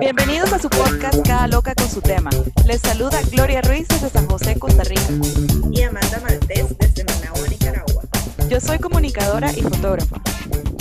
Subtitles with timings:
[0.00, 2.30] Bienvenidos a su podcast Cada Loca con su tema.
[2.64, 5.02] Les saluda Gloria Ruiz desde San José, Costa Rica.
[5.70, 8.02] Y Amanda Maltés desde Managua, Nicaragua.
[8.48, 10.16] Yo soy comunicadora y fotógrafa.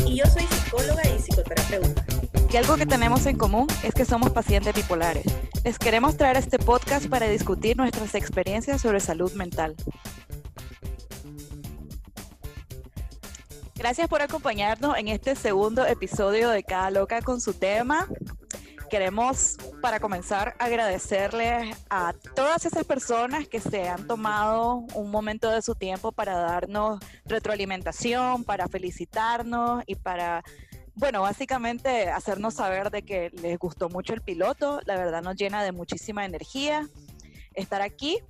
[0.06, 2.06] Y yo soy psicóloga y psicoterapeuta.
[2.54, 5.26] Y algo que tenemos en común es que somos pacientes bipolares.
[5.66, 9.76] Les queremos traer este podcast para discutir nuestras experiencias sobre salud mental.
[13.84, 18.08] Gracias por acompañarnos en este segundo episodio de Cada Loca con su tema.
[18.90, 25.62] Queremos, para comenzar, agradecerles a todas esas personas que se han tomado un momento de
[25.62, 30.46] su tiempo para darnos retroalimentación, para felicitarnos y para,
[30.96, 34.80] bueno, básicamente hacernos saber de que les gustó mucho el piloto.
[34.86, 36.88] La verdad nos llena de muchísima energía
[37.54, 38.22] estar aquí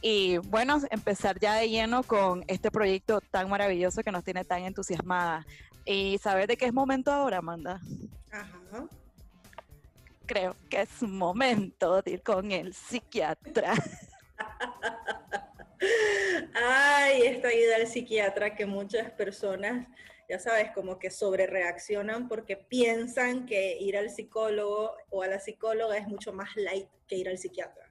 [0.00, 4.62] y bueno, empezar ya de lleno con este proyecto tan maravilloso que nos tiene tan
[4.62, 5.46] entusiasmada.
[5.84, 7.80] ¿Y sabes de qué es momento ahora, Amanda?
[8.30, 8.86] Ajá.
[10.26, 13.74] Creo que es momento de ir con el psiquiatra.
[16.54, 19.86] Ay, esta ida al psiquiatra que muchas personas,
[20.28, 25.38] ya sabes, como que sobre reaccionan porque piensan que ir al psicólogo o a la
[25.38, 27.85] psicóloga es mucho más light que ir al psiquiatra.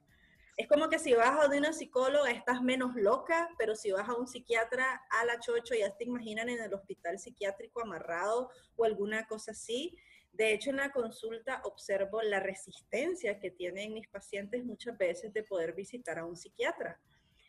[0.58, 4.16] Es como que si vas a una psicóloga estás menos loca, pero si vas a
[4.16, 9.28] un psiquiatra a la chocho ya te imaginan en el hospital psiquiátrico amarrado o alguna
[9.28, 9.97] cosa así.
[10.31, 15.44] De hecho, en la consulta observo la resistencia que tienen mis pacientes muchas veces de
[15.44, 17.02] poder visitar a un psiquiatra.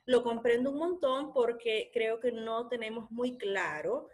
[0.05, 4.09] Lo comprendo un montón porque creo que no tenemos muy claro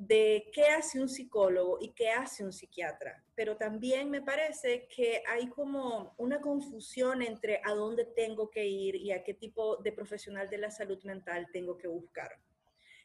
[0.00, 5.22] de qué hace un psicólogo y qué hace un psiquiatra, pero también me parece que
[5.28, 9.92] hay como una confusión entre a dónde tengo que ir y a qué tipo de
[9.92, 12.30] profesional de la salud mental tengo que buscar.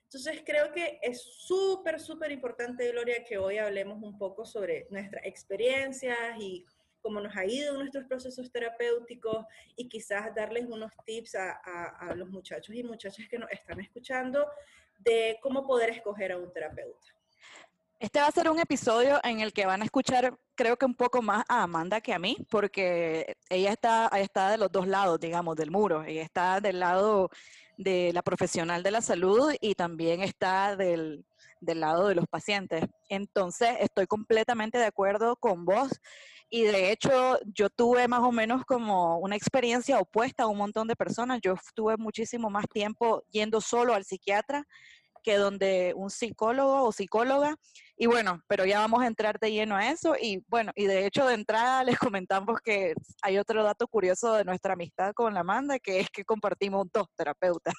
[0.03, 5.25] Entonces creo que es súper, súper importante, Gloria, que hoy hablemos un poco sobre nuestras
[5.25, 6.65] experiencias y
[7.01, 9.45] cómo nos ha ido nuestros procesos terapéuticos
[9.75, 14.47] y quizás darles unos tips a, a los muchachos y muchachas que nos están escuchando
[14.99, 17.07] de cómo poder escoger a un terapeuta.
[17.99, 20.95] Este va a ser un episodio en el que van a escuchar, creo que un
[20.95, 25.19] poco más a Amanda que a mí, porque ella está, está de los dos lados,
[25.19, 26.03] digamos, del muro.
[26.03, 27.29] Ella está del lado
[27.77, 31.25] de la profesional de la salud y también está del,
[31.61, 32.85] del lado de los pacientes.
[33.09, 35.89] Entonces, estoy completamente de acuerdo con vos.
[36.49, 40.87] Y de hecho, yo tuve más o menos como una experiencia opuesta a un montón
[40.87, 41.39] de personas.
[41.41, 44.65] Yo tuve muchísimo más tiempo yendo solo al psiquiatra
[45.25, 47.55] que donde un psicólogo o psicóloga.
[47.97, 50.15] Y bueno, pero ya vamos a entrar de lleno a eso.
[50.21, 54.45] Y bueno, y de hecho de entrada les comentamos que hay otro dato curioso de
[54.45, 57.73] nuestra amistad con la Amanda, que es que compartimos dos terapeutas.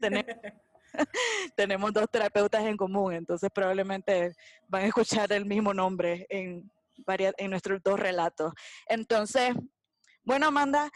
[1.56, 4.34] tenemos, dos terapeutas en común, entonces probablemente
[4.68, 8.52] van a escuchar el mismo nombre en, varias, en nuestros dos relatos.
[8.86, 9.54] Entonces,
[10.22, 10.90] bueno, Amanda,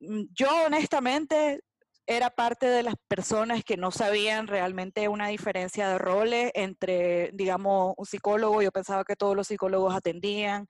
[0.00, 1.60] mm, yo honestamente
[2.06, 7.94] era parte de las personas que no sabían realmente una diferencia de roles entre, digamos,
[7.96, 8.62] un psicólogo.
[8.62, 10.66] Yo pensaba que todos los psicólogos atendían.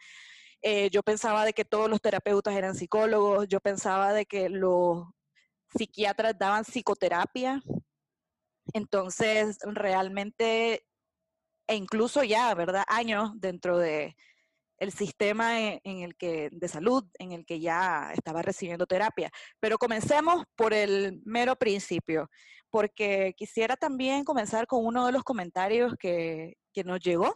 [0.62, 3.49] Eh, yo pensaba de que todos los terapeutas eran psicólogos.
[3.49, 5.06] Yo pensaba de que los
[5.77, 7.62] psiquiatras daban psicoterapia.
[8.75, 10.87] Entonces, realmente,
[11.67, 12.84] e incluso ya, ¿verdad?
[12.89, 14.15] Años dentro de,
[14.83, 19.31] el sistema e, en, el que, de salud en el que ya estaba recibiendo terapia.
[19.61, 22.28] Pero comencemos por el mero principio,
[22.69, 27.33] porque quisiera también comenzar con uno de los comentarios que, que nos llegó,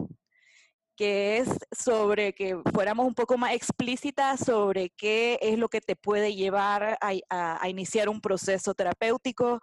[0.97, 5.95] que es sobre que fuéramos un poco más explícitas sobre qué es lo que te
[5.95, 7.13] puede llevar a,
[7.61, 9.61] a, iniciar un proceso terapéutico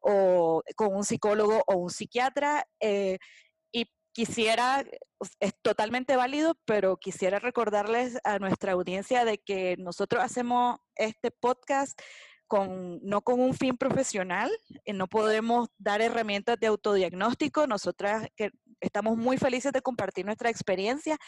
[0.00, 2.64] o con un psicólogo o un psiquiatra.
[2.80, 3.18] Eh,
[4.16, 4.82] quisiera,
[5.40, 12.00] es totalmente válido, pero quisiera recordarles a nuestra audiencia de que nosotros hacemos este podcast
[12.46, 14.50] con, no con un fin profesional,
[14.86, 20.48] eh, no podemos dar herramientas de autodiagnóstico, nosotras que estamos muy felices de compartir nuestra
[20.48, 21.18] experiencia,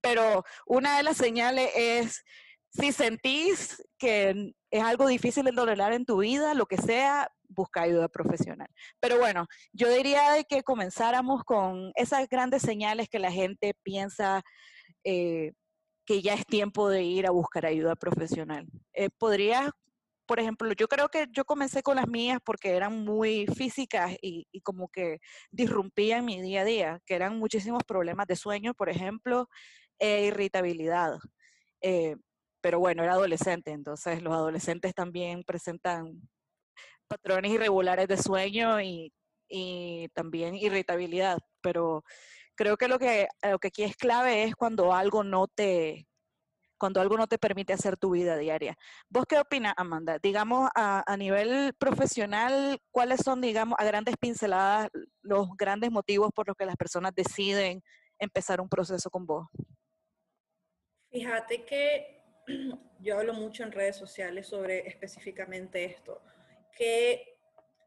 [0.00, 2.22] pero una de las señales es
[2.70, 7.82] si sentís que es algo difícil de tolerar en tu vida, lo que sea, busca
[7.82, 8.68] ayuda profesional.
[9.00, 14.42] Pero bueno, yo diría de que comenzáramos con esas grandes señales que la gente piensa
[15.04, 15.52] eh,
[16.06, 18.66] que ya es tiempo de ir a buscar ayuda profesional.
[18.94, 19.70] Eh, ¿Podrías,
[20.26, 24.46] por ejemplo, yo creo que yo comencé con las mías porque eran muy físicas y,
[24.62, 25.18] como que
[25.50, 29.48] disrumpían mi día a día, que eran muchísimos problemas de sueño, por ejemplo,
[29.98, 31.18] e irritabilidad.
[31.82, 32.16] Eh,
[32.60, 36.20] pero bueno, era adolescente, entonces los adolescentes también presentan
[37.06, 39.12] patrones irregulares de sueño y
[40.14, 42.02] también irritabilidad, pero
[42.56, 46.08] creo que lo que, lo que aquí es clave es cuando algo no te,
[46.78, 48.76] cuando algo no te permite hacer tu vida diaria.
[49.08, 50.18] ¿Vos qué opinas, Amanda?
[50.18, 54.88] Digamos, a, a, nivel profesional, ¿cuáles son, digamos, a grandes pinceladas,
[55.22, 57.82] los grandes motivos por los que las personas deciden
[58.18, 59.46] empezar un proceso con vos?
[61.10, 62.22] Fíjate que
[63.00, 66.20] yo hablo mucho en redes sociales sobre específicamente esto,
[66.76, 67.36] que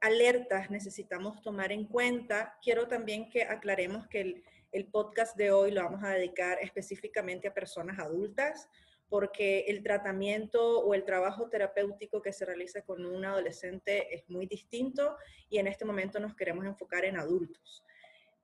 [0.02, 2.58] alertas necesitamos tomar en cuenta.
[2.62, 7.48] Quiero también que aclaremos que el, el podcast de hoy lo vamos a dedicar específicamente
[7.48, 8.68] a personas adultas,
[9.10, 14.46] porque el tratamiento o el trabajo terapéutico que se realiza con un adolescente es muy
[14.46, 15.18] distinto
[15.50, 17.84] y en este momento nos queremos enfocar en adultos.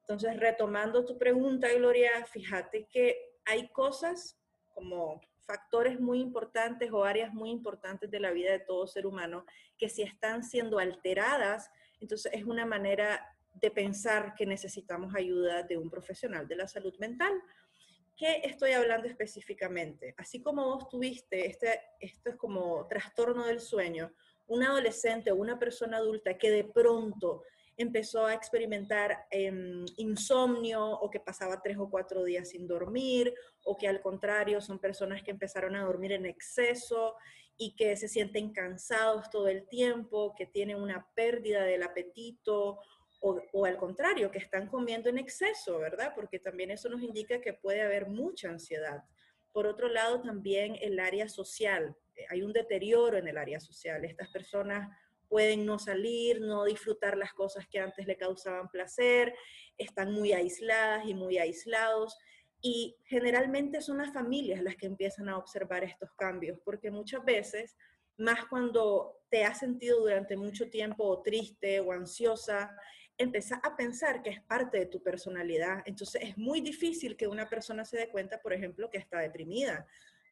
[0.01, 4.37] Entonces, retomando tu pregunta, Gloria, fíjate que hay cosas
[4.73, 9.45] como factores muy importantes o áreas muy importantes de la vida de todo ser humano
[9.77, 11.69] que si están siendo alteradas,
[11.99, 16.93] entonces es una manera de pensar que necesitamos ayuda de un profesional de la salud
[16.99, 17.33] mental.
[18.17, 20.13] ¿Qué estoy hablando específicamente?
[20.17, 24.13] Así como vos tuviste, este, esto es como trastorno del sueño,
[24.47, 27.43] un adolescente o una persona adulta que de pronto
[27.77, 29.51] empezó a experimentar eh,
[29.97, 33.33] insomnio o que pasaba tres o cuatro días sin dormir
[33.63, 37.15] o que al contrario son personas que empezaron a dormir en exceso
[37.57, 42.79] y que se sienten cansados todo el tiempo, que tienen una pérdida del apetito
[43.21, 46.13] o, o, al contrario, que están comiendo en exceso, ¿verdad?
[46.13, 49.03] Porque también eso nos indica que puede haber mucha ansiedad.
[49.53, 51.95] Por otro lado, también el área social.
[52.29, 54.03] Hay un deterioro en el área social.
[54.03, 54.89] Estas personas
[55.35, 59.35] pueden no salir, no disfrutar las cosas que antes le causaban placer,
[59.77, 62.17] están muy aisladas y muy aislados.
[62.61, 67.75] Y generalmente son las familias las que empiezan a observar estos cambios, porque muchas veces,
[68.15, 72.73] más cuando te has sentido durante mucho tiempo triste o ansiosa,
[73.17, 75.83] empieza a pensar que es parte de tu personalidad.
[75.85, 79.85] Entonces es muy difícil que una persona se dé cuenta, por ejemplo, que está deprimida,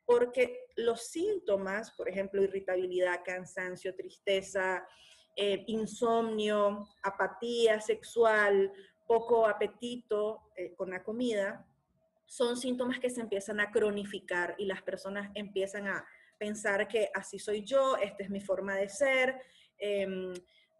[0.05, 4.87] porque los síntomas, por ejemplo, irritabilidad, cansancio, tristeza,
[5.35, 8.71] eh, insomnio, apatía sexual,
[9.07, 11.65] poco apetito eh, con la comida,
[12.25, 16.05] son síntomas que se empiezan a cronificar y las personas empiezan a
[16.39, 19.41] pensar que así soy yo, esta es mi forma de ser,
[19.77, 20.07] eh,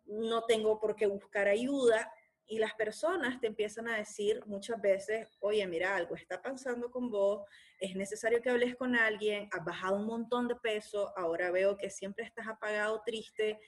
[0.06, 2.12] no tengo por qué buscar ayuda.
[2.46, 7.10] Y las personas te empiezan a decir muchas veces, oye, mira, algo está pasando con
[7.10, 7.48] vos,
[7.80, 11.90] es necesario que hables con alguien, has bajado un montón de peso, ahora veo que
[11.90, 13.60] siempre estás apagado, triste,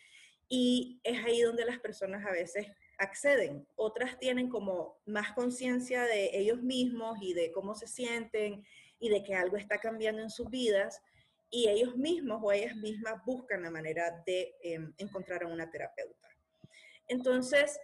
[0.48, 2.68] y es ahí donde las personas a veces
[2.98, 3.68] acceden.
[3.76, 8.66] Otras tienen como más conciencia de ellos mismos y de cómo se sienten
[9.00, 11.02] y de que algo está cambiando en sus vidas
[11.50, 16.28] y ellos mismos o ellas mismas buscan la manera de eh, encontrar a una terapeuta.
[17.08, 17.80] Entonces,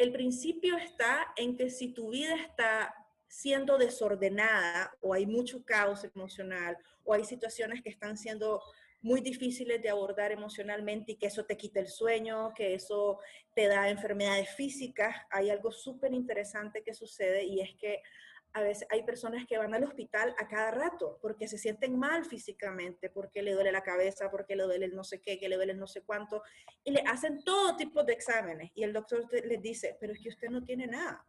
[0.00, 2.94] el principio está en que si tu vida está
[3.28, 8.62] siendo desordenada o hay mucho caos emocional o hay situaciones que están siendo
[9.02, 13.18] muy difíciles de abordar emocionalmente y que eso te quita el sueño, que eso
[13.54, 18.02] te da enfermedades físicas, hay algo súper interesante que sucede y es que
[18.52, 22.24] a veces hay personas que van al hospital a cada rato porque se sienten mal
[22.24, 25.56] físicamente, porque le duele la cabeza, porque le duele el no sé qué, que le
[25.56, 26.42] duele el no sé cuánto,
[26.84, 30.30] y le hacen todo tipo de exámenes y el doctor les dice, pero es que
[30.30, 31.24] usted no tiene nada.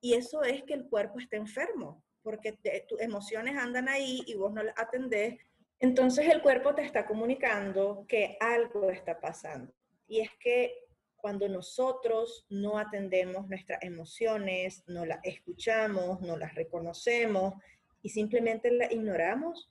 [0.00, 2.52] Y eso es que el cuerpo está enfermo, porque
[2.88, 5.38] tus emociones andan ahí y vos no las atendés.
[5.80, 9.72] Entonces el cuerpo te está comunicando que algo está pasando.
[10.06, 10.81] Y es que
[11.22, 17.54] cuando nosotros no atendemos nuestras emociones, no las escuchamos, no las reconocemos
[18.02, 19.70] y simplemente las ignoramos,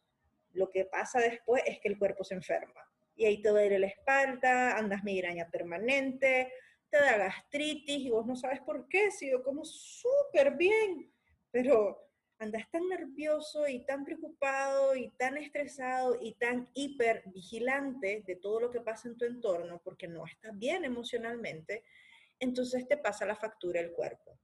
[0.53, 2.81] lo que pasa después es que el cuerpo se enferma.
[3.17, 6.53] Y ahí te duele la espalda, andas migraña permanente,
[6.89, 11.11] te da gastritis y vos no sabes por qué, si yo como súper bien,
[11.51, 12.10] pero
[12.41, 18.59] andas tan nervioso y tan preocupado y tan estresado y tan hiper vigilante de todo
[18.59, 21.83] lo que pasa en tu entorno porque no estás bien emocionalmente,
[22.39, 24.39] entonces te pasa la factura el cuerpo.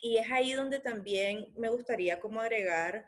[0.00, 3.04] Y es ahí donde también me gustaría como agregar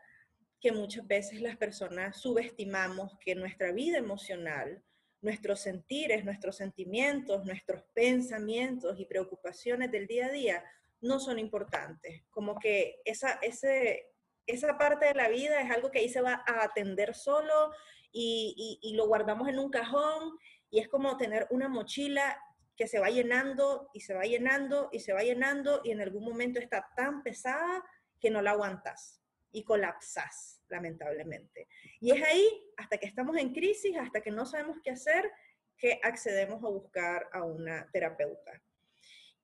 [0.60, 4.82] que muchas veces las personas subestimamos que nuestra vida emocional,
[5.22, 10.64] nuestros sentires, nuestros sentimientos, nuestros pensamientos y preocupaciones del día a día
[11.00, 12.22] no son importantes.
[12.30, 14.08] Como que esa, ese,
[14.46, 17.72] esa parte de la vida es algo que ahí se va a atender solo
[18.12, 20.38] y, y, y lo guardamos en un cajón
[20.70, 22.40] y es como tener una mochila
[22.76, 26.24] que se va llenando y se va llenando y se va llenando y en algún
[26.24, 27.84] momento está tan pesada
[28.18, 29.20] que no la aguantas
[29.52, 31.68] y colapsas, lamentablemente.
[32.00, 35.30] Y es ahí, hasta que estamos en crisis, hasta que no sabemos qué hacer,
[35.76, 38.62] que accedemos a buscar a una terapeuta.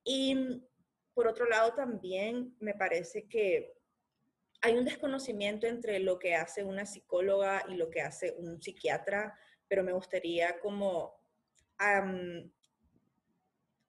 [0.03, 0.63] Y
[1.17, 3.73] por otro lado, también me parece que
[4.61, 9.35] hay un desconocimiento entre lo que hace una psicóloga y lo que hace un psiquiatra,
[9.67, 11.19] pero me gustaría como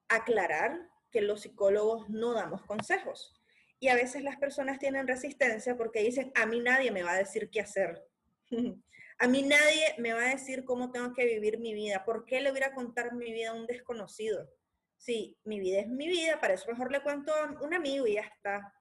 [0.09, 3.39] aclarar que los psicólogos no damos consejos.
[3.79, 7.19] Y a veces las personas tienen resistencia porque dicen, a mí nadie me va a
[7.19, 8.09] decir qué hacer.
[9.19, 12.07] a mí nadie me va a decir cómo tengo que vivir mi vida.
[12.07, 14.49] ¿Por qué le voy a contar mi vida a un desconocido?
[14.99, 18.15] Sí, mi vida es mi vida, para eso mejor le cuento a un amigo y
[18.15, 18.75] ya está.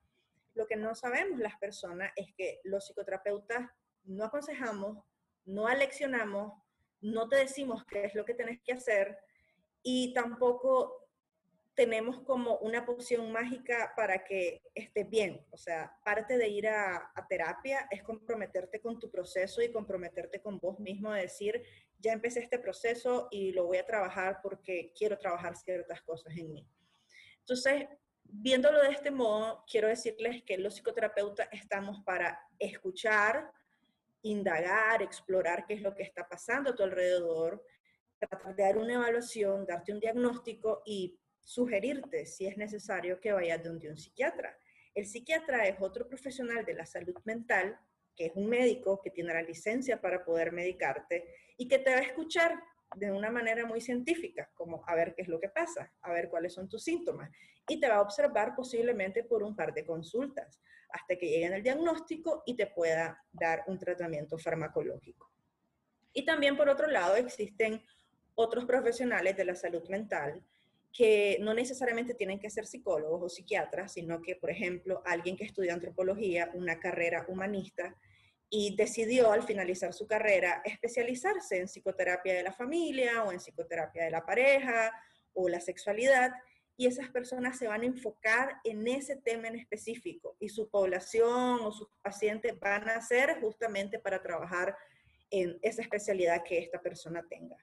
[0.56, 3.70] Lo que no sabemos las personas es que los psicoterapeutas
[4.04, 4.98] no aconsejamos,
[5.46, 6.54] no aleccionamos,
[7.02, 9.18] no te decimos qué es lo que tienes que hacer
[9.84, 11.07] y tampoco
[11.78, 15.46] tenemos como una poción mágica para que estés bien.
[15.52, 20.58] O sea, parte de ir a, terapia es comprometerte con tu proceso y comprometerte con
[20.58, 21.62] vos mismo, de decir,
[22.00, 26.52] ya empecé este proceso y lo voy a trabajar porque quiero trabajar ciertas cosas en
[26.52, 26.68] mí.
[27.42, 27.86] Entonces,
[28.24, 33.52] viéndolo de este modo, quiero decirles que los psicoterapeutas estamos para escuchar,
[34.24, 37.64] indagar, explorar qué es lo que está pasando a tu alrededor,
[38.18, 43.64] tratar de dar una evaluación, darte un diagnóstico y sugerirte si es necesario que vayas
[43.64, 44.54] donde un psiquiatra.
[44.94, 47.80] El psiquiatra es otro profesional de la salud mental,
[48.18, 51.26] que es un médico que tiene la licencia para poder medicarte
[51.56, 52.62] y que te va a escuchar
[52.98, 56.30] de una manera muy científica, como a ver qué es lo que pasa, a ver
[56.30, 57.32] cuáles son tus síntomas,
[57.66, 61.64] y te va a observar posiblemente por un par de consultas, hasta que lleguen el
[61.64, 65.32] diagnóstico y te pueda dar un tratamiento farmacológico.
[66.12, 67.82] Y también, por otro lado, existen
[68.36, 70.44] otros profesionales de la salud mental
[70.94, 75.46] que no necesariamente tienen que ser psicólogos o psiquiatras, sino que, por ejemplo, alguien que
[75.46, 77.96] estudia antropología, una carrera humanista,
[78.50, 84.06] y decidió al finalizar su carrera especializarse en psicoterapia de la familia o en psicoterapia
[84.06, 84.92] de la pareja
[85.34, 86.32] o la sexualidad,
[86.78, 91.60] y esas personas se van a enfocar en ese tema en específico y su población
[91.62, 94.78] o sus pacientes van a ser justamente para trabajar
[95.32, 97.58] en esa especialidad que esta persona tenga.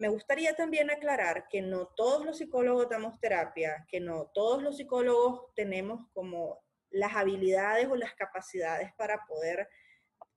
[0.00, 4.78] Me gustaría también aclarar que no todos los psicólogos damos terapia, que no todos los
[4.78, 9.68] psicólogos tenemos como las habilidades o las capacidades para poder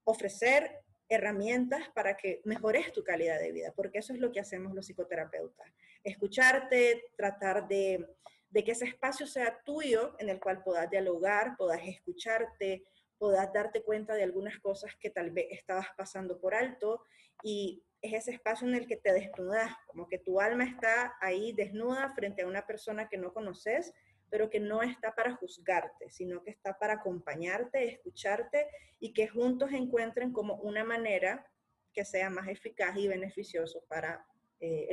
[0.04, 4.74] ofrecer herramientas para que mejores tu calidad de vida, porque eso es lo que hacemos
[4.74, 5.66] los psicoterapeutas.
[6.04, 8.06] Escucharte, tratar de,
[8.54, 12.84] que ese espacio sea tuyo en el cual puedas dialogar, puedas escucharte,
[13.18, 17.06] puedas darte cuenta de algunas cosas que tal vez estabas pasando por alto
[17.42, 21.54] y es ese espacio en el que te desnudas, como que tu alma está ahí
[21.54, 23.94] desnuda frente a una persona que no conoces,
[24.30, 28.68] pero que no está para juzgarte, sino que está para acompañarte, escucharte
[29.00, 31.48] y que juntos encuentren como una manera
[31.94, 34.26] que sea más eficaz y beneficioso para
[34.60, 34.90] eh,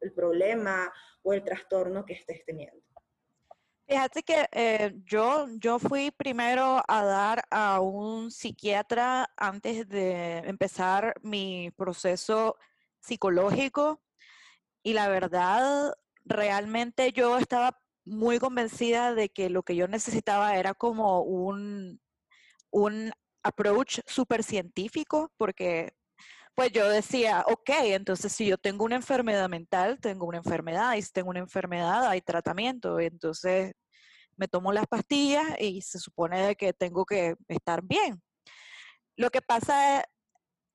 [0.00, 2.91] el problema o el trastorno que estés teniendo.
[3.92, 11.12] Fíjate que eh, yo, yo fui primero a dar a un psiquiatra antes de empezar
[11.20, 12.56] mi proceso
[13.00, 14.00] psicológico
[14.82, 15.92] y la verdad,
[16.24, 22.00] realmente yo estaba muy convencida de que lo que yo necesitaba era como un,
[22.70, 25.92] un approach súper científico, porque
[26.54, 31.02] pues yo decía, ok, entonces si yo tengo una enfermedad mental, tengo una enfermedad, y
[31.02, 33.74] si tengo una enfermedad hay tratamiento, entonces
[34.42, 38.20] me tomo las pastillas y se supone que tengo que estar bien.
[39.16, 40.04] Lo que pasa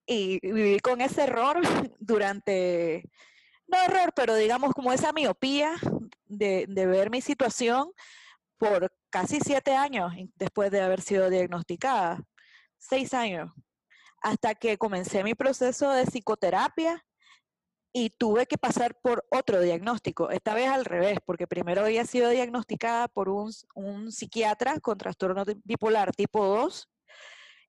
[0.06, 1.60] y viví con ese error
[2.00, 3.04] durante,
[3.68, 5.74] no error, pero digamos como esa miopía
[6.24, 7.92] de, de ver mi situación
[8.58, 12.24] por casi siete años después de haber sido diagnosticada,
[12.78, 13.52] seis años,
[14.22, 17.06] hasta que comencé mi proceso de psicoterapia
[17.94, 22.30] y tuve que pasar por otro diagnóstico, esta vez al revés, porque primero había sido
[22.30, 23.52] diagnosticada por un,
[24.12, 26.90] psiquiatra con trastorno bipolar tipo 2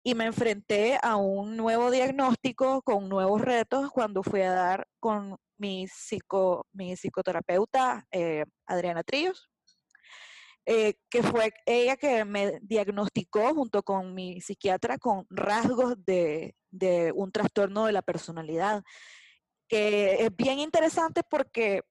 [0.03, 5.37] y me enfrenté a un nuevo diagnóstico con nuevos retos cuando fui a dar con
[5.57, 9.51] mi, psico, mi psicoterapeuta eh, Adriana Tríos,
[10.67, 17.13] eh, que fue ella que me diagnosticó junto con mi psiquiatra con rasgos de, de
[17.15, 18.83] un trastorno de la personalidad
[19.69, 21.83] que es bien interesante porque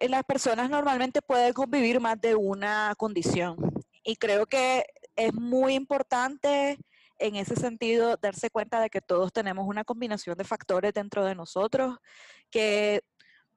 [0.00, 3.56] las personas normalmente pueden convivir más de una condición.
[4.04, 4.84] Y creo que
[5.16, 6.78] es muy importante
[7.18, 11.34] en ese sentido darse cuenta de que todos tenemos una combinación de factores dentro de
[11.34, 11.96] nosotros,
[12.50, 13.02] que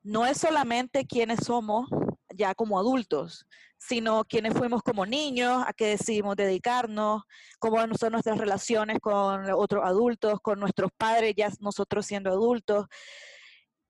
[0.01, 1.89] no es solamente quienes somos
[2.33, 3.45] ya como adultos,
[3.77, 7.23] sino quienes fuimos como niños, a qué decidimos dedicarnos,
[7.59, 12.87] cómo son nuestras relaciones con otros adultos, con nuestros padres, ya nosotros siendo adultos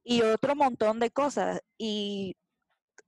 [0.09, 1.61] y otro montón de cosas.
[1.77, 2.35] Y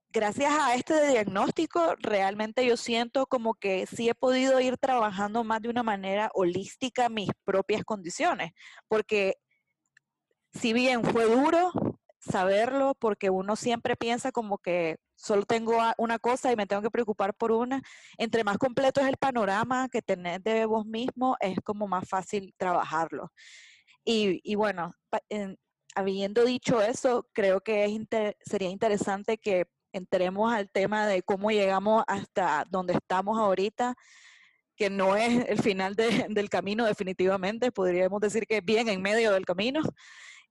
[0.10, 5.64] gracias a este diagnóstico, realmente yo siento como que sí he podido ir trabajando más
[5.64, 8.52] de una manera holística mis propias condiciones,
[8.88, 9.34] porque
[10.54, 11.72] si bien fue duro
[12.20, 16.92] saberlo, porque uno siempre piensa como que solo tengo una cosa y me tengo que
[16.92, 17.82] preocupar por una,
[18.20, 22.54] entre más completo es el panorama que tenés de vos mismo, es como más fácil
[22.58, 23.32] trabajarlo.
[24.04, 24.94] Y, bueno,
[25.96, 28.06] habiendo dicho eso, creo que
[28.46, 33.96] sería interesante que entremos al tema de cómo llegamos hasta donde estamos ahorita,
[34.76, 39.46] que no es el final del camino definitivamente, podríamos decir que bien en medio del
[39.46, 39.82] camino.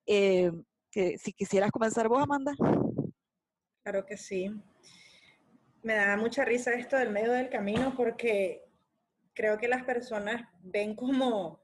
[0.06, 0.50] Eh,
[0.90, 2.52] que, si quisieras comenzar vos, Amanda.
[3.82, 4.50] Claro que sí.
[5.82, 8.64] Me da mucha risa esto del medio del camino porque
[9.34, 11.62] creo que las personas ven como,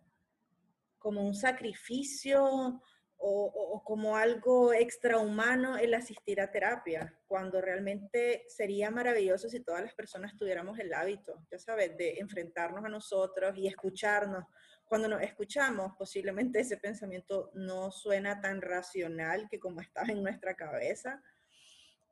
[0.98, 2.80] como un sacrificio
[3.18, 9.94] o, como algo extrahumano el asistir a terapia, cuando realmente sería maravilloso si todas las
[9.94, 14.44] personas tuviéramos el hábito, ya sabes, de enfrentarnos a nosotros y escucharnos.
[14.84, 20.54] Cuando nos escuchamos, posiblemente ese pensamiento no suena tan racional que como estaba en nuestra
[20.54, 21.22] cabeza.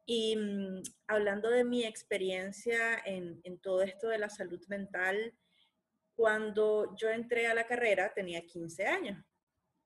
[0.06, 5.34] Y mm, hablando de mi experiencia en, todo esto de la salud mental,
[6.16, 9.24] cuando yo entré a la carrera tenía 15 años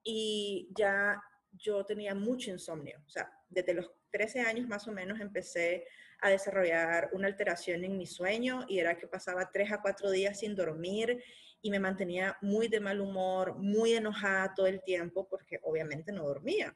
[0.03, 3.01] y ya yo tenía mucho insomnio.
[3.05, 5.85] O sea, desde los 13 años más o menos empecé
[6.21, 10.39] a desarrollar una alteración en mi sueño y era que pasaba 3 a 4 días
[10.39, 11.23] sin dormir
[11.61, 16.25] y me mantenía muy de mal humor, muy enojada todo el tiempo porque obviamente no
[16.25, 16.75] dormía.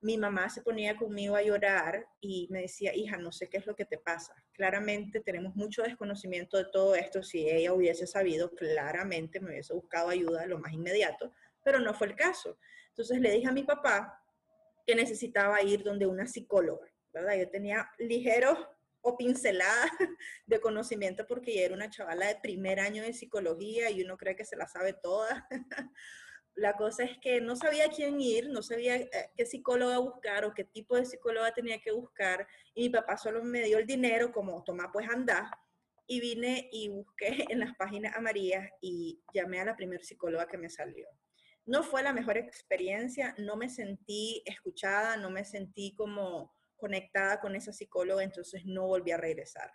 [0.00, 3.66] Mi mamá se ponía conmigo a llorar y me decía, hija, no sé qué es
[3.66, 4.34] lo que te pasa.
[4.52, 7.22] Claramente tenemos mucho desconocimiento de todo esto.
[7.22, 11.32] Si ella hubiese sabido, claramente me hubiese buscado ayuda lo más inmediato
[11.64, 12.58] pero no fue el caso.
[12.88, 14.22] Entonces le dije a mi papá
[14.86, 17.36] que necesitaba ir donde una psicóloga, ¿verdad?
[17.36, 18.58] Yo tenía ligeros
[19.02, 19.90] o pinceladas
[20.46, 24.36] de conocimiento porque yo era una chavala de primer año de psicología y uno cree
[24.36, 25.46] que se la sabe toda.
[26.54, 30.52] La cosa es que no sabía quién ir, no sabía eh, qué psicóloga buscar o
[30.52, 32.46] qué tipo de psicóloga tenía que buscar.
[32.74, 35.50] Y mi papá solo me dio el dinero como, toma, pues anda.
[36.06, 40.58] Y vine y busqué en las páginas amarillas y llamé a la primera psicóloga que
[40.58, 41.08] me salió.
[41.64, 47.54] No fue la mejor experiencia, no me sentí escuchada, no me sentí como conectada con
[47.54, 49.72] esa psicóloga, entonces no volví a regresar.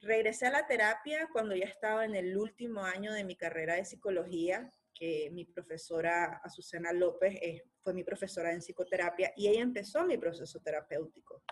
[0.00, 3.84] Regresé a la terapia cuando ya estaba en el último año de mi carrera de
[3.84, 10.04] psicología, que mi profesora Azucena López eh, fue mi profesora en psicoterapia y ella empezó
[10.04, 11.42] mi proceso terapéutico.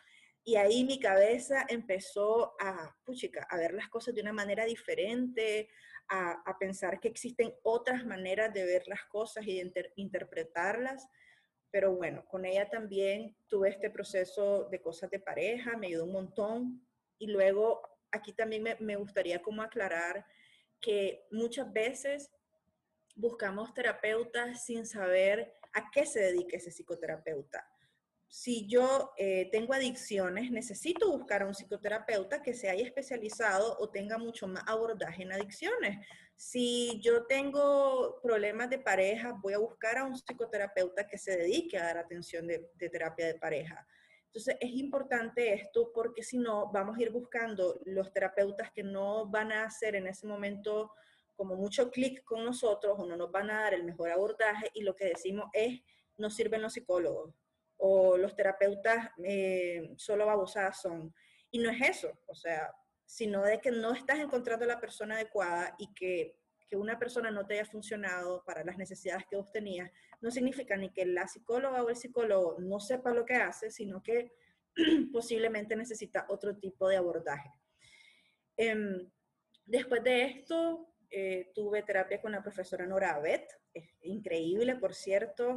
[0.43, 5.69] Y ahí mi cabeza empezó a, puchica, a ver las cosas de una manera diferente,
[6.11, 11.09] a, pensar que existen otras maneras de ver las cosas y de interpretarlas.
[11.71, 16.13] Pero bueno, con ella también tuve este proceso de cosas de pareja, me ayudó un
[16.13, 16.87] montón.
[17.19, 20.27] Y luego aquí también me, gustaría como aclarar
[20.81, 22.31] que muchas veces
[23.15, 27.69] buscamos terapeutas sin saber a qué se dedica ese psicoterapeuta
[28.31, 33.91] si yo eh, tengo adicciones, necesito buscar a un psicoterapeuta que se haya especializado o
[33.91, 36.07] tenga mucho más abordaje en adicciones.
[36.37, 41.77] Si yo tengo problemas de pareja, voy a buscar a un psicoterapeuta que se dedique
[41.77, 43.85] a dar atención de, de terapia de pareja.
[44.27, 49.27] Entonces es importante esto porque si no, vamos a ir buscando los terapeutas que no
[49.27, 50.93] van a hacer en ese momento
[51.35, 54.83] como mucho clic con nosotros o no nos van a dar el mejor abordaje y
[54.83, 55.81] lo que decimos es,
[56.17, 57.35] no sirven los psicólogos
[57.81, 61.15] o los terapeutas eh, solo babosadas son.
[61.51, 62.73] Y no es eso, o sea,
[63.05, 66.37] sino de que no estás encontrando la persona adecuada y que,
[66.69, 69.91] que una persona no te haya funcionado para las necesidades que vos tenías,
[70.21, 74.03] no significa ni que la psicóloga o el psicólogo no sepa lo que hace, sino
[74.03, 74.33] que
[75.13, 77.51] posiblemente necesita otro tipo de abordaje.
[78.57, 79.11] Em,
[79.65, 83.47] después de esto, eh, tuve terapia con la profesora Nora Abet,
[84.03, 85.57] increíble, por cierto,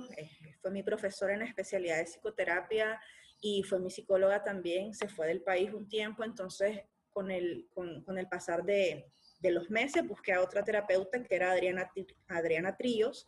[0.62, 3.00] fue mi profesora en la especialidad de psicoterapia
[3.40, 8.04] y fue mi psicóloga también, se fue del país un tiempo, entonces con el, con,
[8.04, 9.06] con el pasar de,
[9.40, 11.92] de, los meses busqué a otra terapeuta que era Adriana,
[12.28, 13.28] Adriana Tríos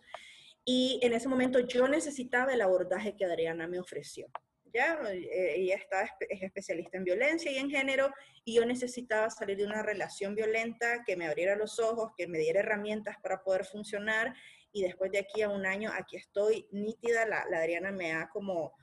[0.64, 4.28] y en ese momento yo necesitaba el abordaje que Adriana me ofreció.
[4.76, 5.00] ¿Ya?
[5.10, 9.66] Eh, ella está, es especialista en violencia y en género, y yo necesitaba salir de
[9.66, 14.36] una relación violenta que me abriera los ojos, que me diera herramientas para poder funcionar,
[14.74, 18.74] y después de aquí a un año, aquí estoy nítida, la, Adriana me ha como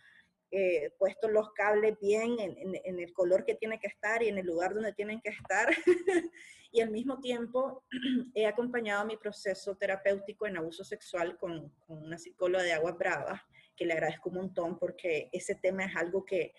[0.50, 4.38] eh, puesto los cables bien en, en, el color que tiene que estar y en
[4.38, 5.68] el lugar donde tienen que estar.
[6.72, 7.84] y al mismo tiempo
[8.34, 13.46] he acompañado mi proceso terapéutico en abuso sexual con, con una psicóloga de Agua Brava
[13.76, 16.52] que le agradezco un montón porque ese tema es algo que,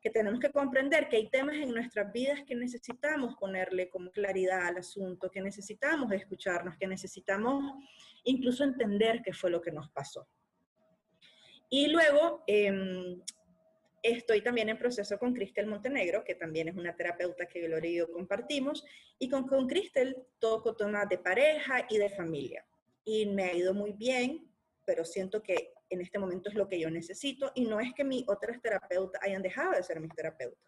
[0.00, 4.66] que tenemos que comprender que hay temas en nuestras vidas que necesitamos ponerle como claridad
[4.66, 7.74] al asunto, que necesitamos escucharnos, que necesitamos
[8.24, 10.26] incluso entender qué fue lo que nos pasó.
[11.68, 13.20] Y luego, em,
[14.02, 17.96] estoy también en proceso con Cristel Montenegro, que también es una terapeuta que Gloria y
[17.96, 18.84] yo compartimos,
[19.18, 22.64] y con, con Cristel toco temas de pareja y de familia.
[23.04, 24.50] Y me ha ido muy bien,
[24.86, 28.04] pero siento que en este momento es lo que yo necesito y no es que
[28.04, 30.64] mis otras terapeutas hayan dejado de ser mis terapeutas.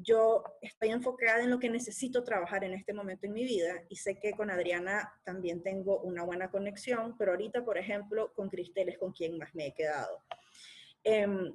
[0.00, 3.96] Yo estoy enfocada en lo que necesito trabajar en este momento en mi vida y
[3.96, 8.88] sé que con Adriana también tengo una buena conexión, pero ahorita, por ejemplo, con Cristel
[8.88, 10.22] es con quien más me he quedado.
[11.02, 11.54] Em,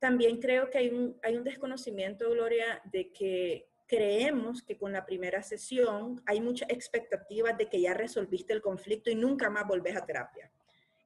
[0.00, 5.06] también creo que hay un, hay un desconocimiento, Gloria, de que creemos que con la
[5.06, 9.96] primera sesión hay mucha expectativa de que ya resolviste el conflicto y nunca más volvés
[9.96, 10.51] a terapia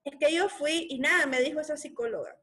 [0.06, 2.40] es que yo fui y nada, me dijo esa psicóloga.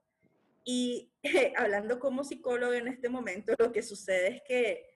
[0.66, 1.12] Y
[1.58, 4.94] hablando como psicóloga en este momento, lo que sucede es que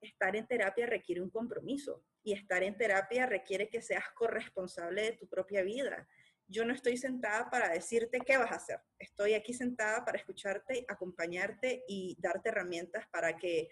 [0.00, 5.12] estar en terapia requiere un compromiso y estar en terapia requiere que seas corresponsable de
[5.12, 6.08] tu propia vida.
[6.48, 8.80] Yo no estoy sentada para decirte qué vas a hacer.
[8.98, 13.68] Estoy aquí sentada para escucharte, acompañarte y darte herramientas para que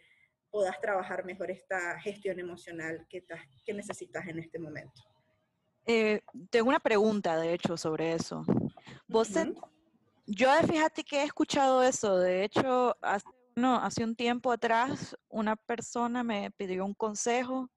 [0.50, 3.24] puedas trabajar mejor esta gestión emocional que,
[3.64, 5.02] que necesitas en este momento.
[5.90, 6.20] Eh,
[6.50, 8.44] tengo una pregunta, de hecho, sobre eso.
[9.06, 9.30] Vos,
[10.26, 12.18] yo fíjate que he escuchado eso.
[12.18, 17.70] De hecho, hace, no, hace un tiempo atrás, una persona me pidió un consejo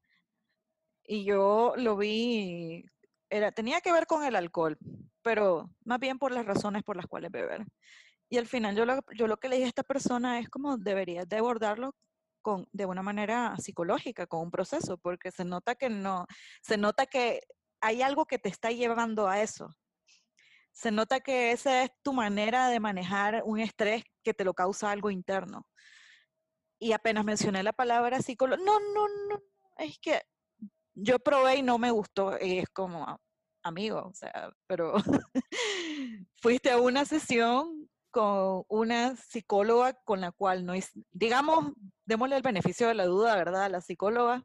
[1.05, 2.83] y yo lo vi,
[3.29, 4.77] era, tenía que ver con el alcohol,
[5.21, 7.65] pero más bien por las razones por las cuales beber.
[8.29, 10.77] Y al final yo lo, yo lo que le dije a esta persona es como
[10.77, 11.95] deberías de abordarlo
[12.41, 16.27] con, de una manera psicológica, con un proceso, porque se nota que no,
[16.61, 17.39] se nota que
[17.81, 19.75] hay algo que te está llevando a eso.
[20.71, 24.91] Se nota que esa es tu manera de manejar un estrés que te lo causa
[24.91, 25.67] algo interno.
[26.79, 29.41] Y apenas mencioné la palabra psicólogo, no, no, no,
[29.77, 30.21] es que
[30.93, 32.37] yo probé y no me gustó.
[32.37, 33.19] Es como,
[33.63, 34.93] amigo, o sea, pero
[36.41, 41.71] fuiste a una sesión con una psicóloga con la cual no es, digamos,
[42.05, 43.65] démosle el beneficio de la duda, ¿verdad?
[43.65, 44.43] A la psicóloga,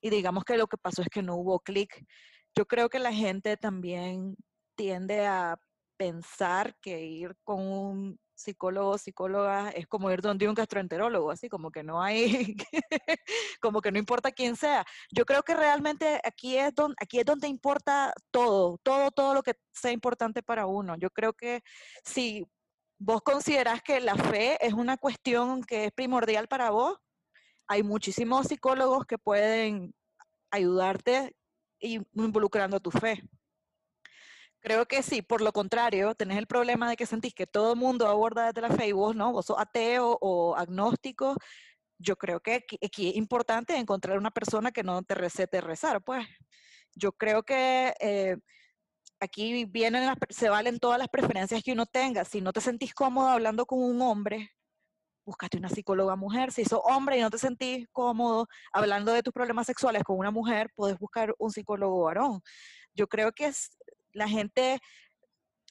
[0.00, 2.04] y digamos que lo que pasó es que no hubo clic
[2.56, 4.36] yo creo que la gente también
[4.76, 5.58] tiende a
[5.96, 11.48] pensar que ir con un psicólogo o psicóloga es como ir donde un gastroenterólogo, así
[11.48, 12.54] como que no hay,
[13.60, 14.84] como que no importa quién sea.
[15.10, 19.42] Yo creo que realmente aquí es donde, aquí es donde importa todo, todo, todo lo
[19.42, 20.96] que sea importante para uno.
[20.98, 21.62] Yo creo que
[22.04, 22.46] si
[22.98, 26.98] vos considerás que la fe es una cuestión que es primordial para vos,
[27.68, 29.94] hay muchísimos psicólogos que pueden
[30.50, 31.35] ayudarte
[31.80, 33.22] involucrando tu fe.
[34.60, 37.78] Creo que sí, por lo contrario, tenés el problema de que sentís que todo el
[37.78, 41.36] mundo aborda desde la fe y vos no, vos sos ateo o agnóstico.
[41.98, 46.26] Yo creo que aquí, es importante encontrar una persona que no te recete rezar, pues.
[46.94, 48.36] Yo creo que eh,
[49.20, 52.24] aquí vienen se valen todas las preferencias que uno tenga.
[52.24, 54.50] Si no te sentís cómodo hablando con un hombre,
[55.26, 56.52] búscate una psicóloga mujer.
[56.52, 60.30] Si sos hombre y no te sentís cómodo hablando de tus problemas sexuales con una
[60.30, 62.40] mujer, puedes buscar un psicólogo varón.
[62.94, 63.52] Yo creo que
[64.12, 64.80] la gente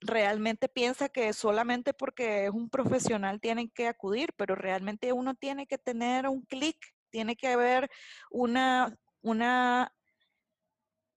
[0.02, 5.66] realmente piensa que solamente porque es un profesional tienen que acudir, pero realmente uno tiene
[5.68, 6.78] que tener un clic,
[7.10, 7.90] tiene que haber
[8.30, 9.92] una, una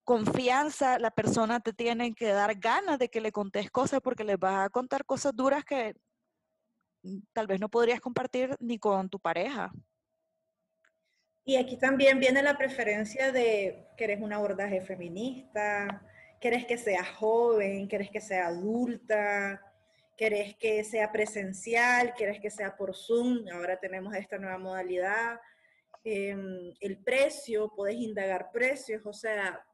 [0.05, 4.39] confianza, la persona te tiene que dar ganas de que le contes cosas porque les
[4.39, 5.95] vas a contar cosas duras que
[7.33, 9.71] tal vez no podrías compartir ni con tu pareja.
[11.45, 16.05] Y aquí también viene la preferencia de que eres un abordaje feminista,
[16.39, 19.59] querés que sea joven, querés que sea adulta,
[20.15, 25.39] querés que sea presencial, querés que sea por Zoom, ahora tenemos esta nueva modalidad.
[26.03, 29.65] Em, el precio, podés indagar precios, o sea,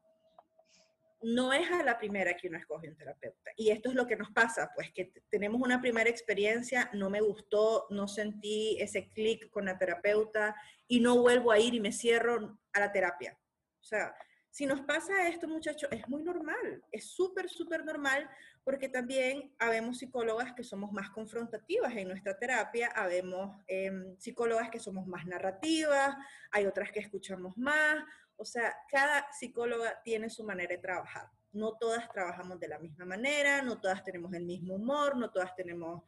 [1.22, 3.50] no es a la primera que uno escoge un terapeuta.
[3.56, 7.20] Y esto es lo que nos pasa, pues que tenemos una primera experiencia, no me
[7.20, 10.54] gustó, no sentí ese clic con la terapeuta
[10.86, 13.38] y no vuelvo a ir y me cierro a la terapia.
[13.80, 14.14] O sea,
[14.56, 18.26] si nos pasa esto, muchachos, es muy normal, es súper, súper normal,
[18.64, 24.80] porque también habemos psicólogas que somos más confrontativas en nuestra terapia, habemos em, psicólogas que
[24.80, 26.16] somos más narrativas,
[26.50, 28.02] hay otras que escuchamos más,
[28.36, 31.28] o sea, cada psicóloga tiene su manera de trabajar.
[31.52, 35.54] No todas trabajamos de la misma manera, no todas tenemos el mismo humor, no todas
[35.54, 36.02] tenemos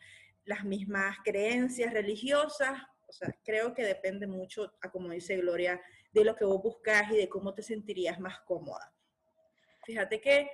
[0.45, 2.81] las mismas creencias religiosas.
[3.07, 5.81] O sea, creo que depende mucho, a como dice Gloria,
[6.13, 8.93] de lo que vos buscas y de cómo te sentirías más cómoda.
[9.85, 10.51] Fíjate que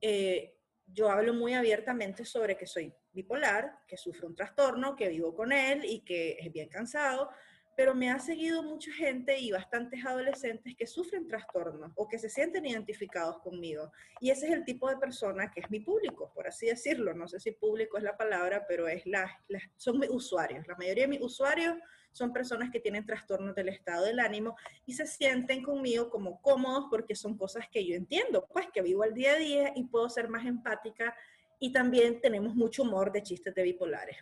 [0.00, 0.56] eh,
[0.86, 5.52] yo hablo muy abiertamente sobre que soy bipolar, que sufre un trastorno, que vivo con
[5.52, 7.30] él y que es bien cansado,
[7.76, 12.30] pero me ha seguido mucha gente y bastantes adolescentes que sufren trastornos o que se
[12.30, 13.92] sienten identificados conmigo.
[14.18, 17.12] Y ese es el tipo de persona que es mi público, por así decirlo.
[17.12, 19.30] No sé si público es la palabra, pero es la,
[19.76, 20.66] son mis usuarios.
[20.66, 21.76] La mayoría de mis usuarios
[22.12, 26.86] son personas que tienen trastornos del estado del ánimo y se sienten conmigo como cómodos
[26.90, 30.08] porque son cosas que yo entiendo, pues que vivo el día a día y puedo
[30.08, 31.14] ser más empática
[31.60, 34.16] y también tenemos mucho humor de chistes de bipolares.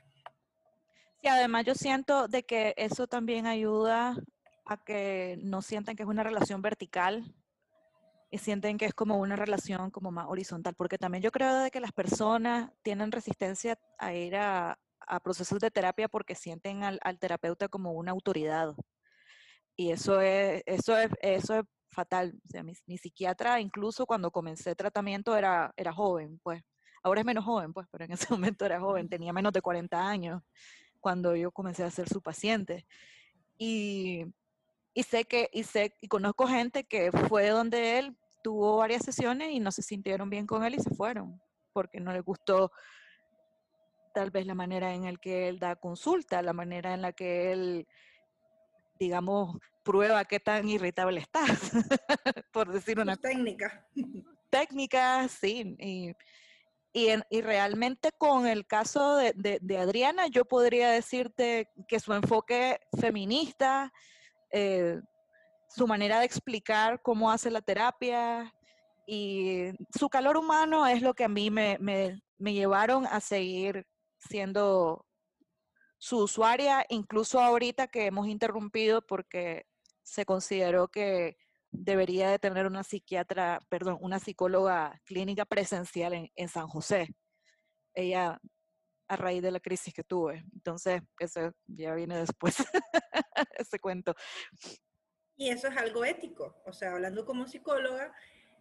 [1.25, 4.15] Y además yo siento de que eso también ayuda
[4.67, 7.35] a que no sientan que es una relación vertical
[8.31, 11.71] y sienten que es como una relación como más horizontal, porque también yo creo de
[11.71, 14.79] que las personas tienen resistencia a ir a,
[15.23, 18.75] procesos de terapia porque sienten al, terapeuta como una autoridad.
[19.77, 22.35] Y eso es, eso es, eso es fatal.
[22.45, 26.63] O sea, mi, psiquiatra, incluso cuando comencé tratamiento, era, era joven, pues.
[27.03, 30.07] Ahora es menos joven, pues, pero en ese momento era joven, tenía menos de 40
[30.07, 30.43] años
[31.05, 32.87] cuando yo comencé a ser su paciente.
[33.59, 34.25] Y,
[34.95, 39.51] y sé que, y sé, y conozco gente que fue donde él tuvo varias sesiones
[39.51, 41.43] y no se sintieron bien con él y se fueron,
[41.75, 42.73] porque no les gustó
[44.14, 47.53] tal vez la manera en la que él da consulta, la manera en la que
[47.53, 47.87] él,
[48.99, 51.71] digamos, prueba qué tan irritable estás,
[52.51, 53.87] por decir una técnica.
[54.49, 55.77] Técnica, sí.
[55.79, 56.14] Y,
[56.96, 63.92] y, realmente con el caso de, Adriana, yo podría decirte que su enfoque feminista,
[64.52, 65.00] eh,
[65.68, 68.54] su manera de explicar cómo hace la terapia
[69.09, 75.04] y su calor humano es lo que a mí me, me llevaron a seguir siendo
[75.98, 79.66] su usuaria, incluso ahorita que hemos interrumpido porque
[80.04, 81.37] se consideró que
[81.75, 87.15] debería de tener una psiquiatra, perdón, una psicóloga clínica presencial en, San José.
[87.95, 88.41] Ella,
[89.09, 90.45] a raíz de la crisis que tuve.
[90.53, 92.57] Entonces, eso ya viene después,
[93.59, 94.15] ese cuento.
[95.37, 96.63] Y eso es algo ético.
[96.65, 98.15] O sea, hablando como psicóloga,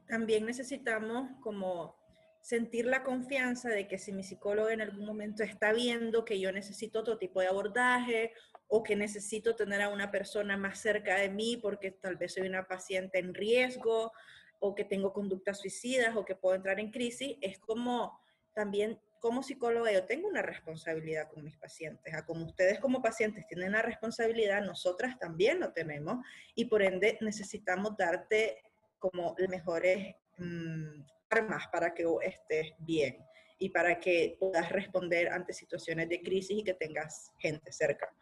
[0.07, 1.95] también necesitamos como
[2.41, 6.51] sentir la confianza de que si mi psicólogo en algún momento está viendo que yo
[6.51, 8.33] necesito otro tipo de abordaje
[8.67, 12.47] o que necesito tener a una persona más cerca de mí porque tal vez soy
[12.47, 14.11] una paciente en riesgo
[14.59, 18.19] o que tengo conductas suicidas o que puedo entrar en crisis, es como
[18.53, 22.13] también como psicóloga yo tengo una responsabilidad con mis pacientes.
[22.13, 26.17] A como ustedes como pacientes tienen una responsabilidad, nosotras también lo tenemos
[26.55, 28.61] y por ende necesitamos darte
[28.99, 33.17] como las mejores mm, armas para que estés bien
[33.59, 38.13] y para que puedas responder ante situaciones de crisis y que tengas gente cerca.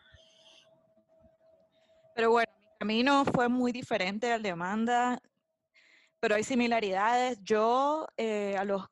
[2.15, 5.19] Pero bueno, mi camino fue muy diferente al de Amanda,
[6.19, 7.39] pero hay similaridades.
[7.43, 8.87] Yo eh, a los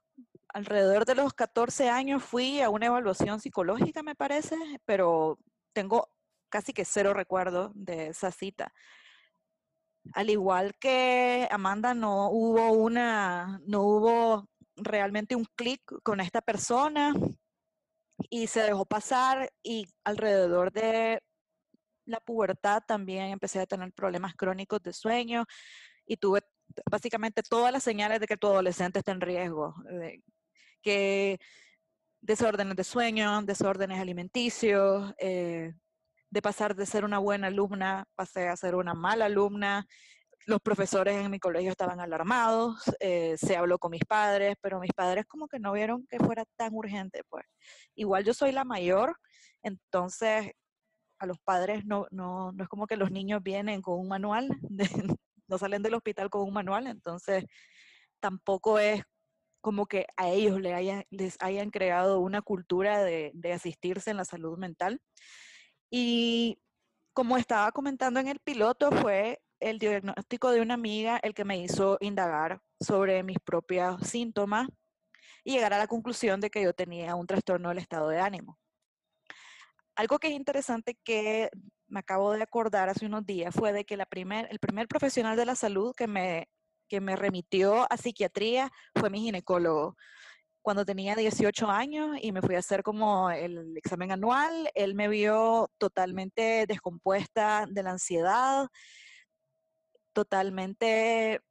[0.54, 4.56] alrededor de los 14 años fui a una evaluación psicológica, me parece,
[4.86, 5.38] pero
[5.74, 6.10] tengo
[6.50, 8.74] casi que cero recuerdo de esa cita.
[10.14, 17.14] Al igual que Amanda, no hubo una, no hubo realmente un clic con esta persona
[18.30, 21.22] y se dejó pasar y alrededor de
[22.10, 25.46] la pubertad también empecé a tener problemas crónicos de sueño
[26.06, 26.42] y tuve
[26.90, 30.24] básicamente todas las señales de que tu adolescente está en riesgo, de
[30.82, 31.40] que
[32.22, 35.74] desórdenes de sueño, desórdenes alimenticios, eh,
[36.30, 39.86] de pasar de ser una buena alumna, pasé a ser una mala alumna.
[40.46, 44.94] Los profesores en mi colegio estaban alarmados, eh, se habló con mis padres, pero mis
[44.94, 47.46] padres como que no vieron que fuera tan urgente, pues.
[47.96, 49.16] Igual yo soy la mayor,
[49.64, 50.52] entonces
[51.20, 54.50] a los padres no, no, no es como que los niños vienen con un manual,
[55.48, 57.46] no salen del hospital con un manual, entonces
[58.20, 59.04] tampoco es
[59.62, 64.18] como que a ellos les hayan, les hayan creado una cultura de, de asistirse en
[64.18, 65.02] la salud mental.
[65.92, 66.60] Y
[67.14, 71.58] como estaba comentando en el piloto, fue el diagnóstico de una amiga el que me
[71.58, 74.70] hizo indagar sobre mis propios síntomas
[75.44, 78.58] y llegar a la conclusión de que yo tenía un trastorno del estado de ánimo.
[80.00, 81.50] Algo que es interesante que
[81.90, 85.36] me acabo de acordar hace unos días fue de que la primer, el primer profesional
[85.36, 86.48] de la salud que me,
[86.88, 89.98] que me remitió a psiquiatría fue mi ginecólogo
[90.62, 94.72] cuando tenía 18 años y me fui a hacer como el examen anual.
[94.74, 98.70] Él me vio totalmente descompuesta de la ansiedad,
[100.14, 101.42] totalmente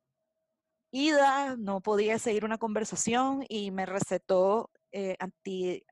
[0.91, 5.85] ida, no podía seguir una conversación y me recetó eh, anti,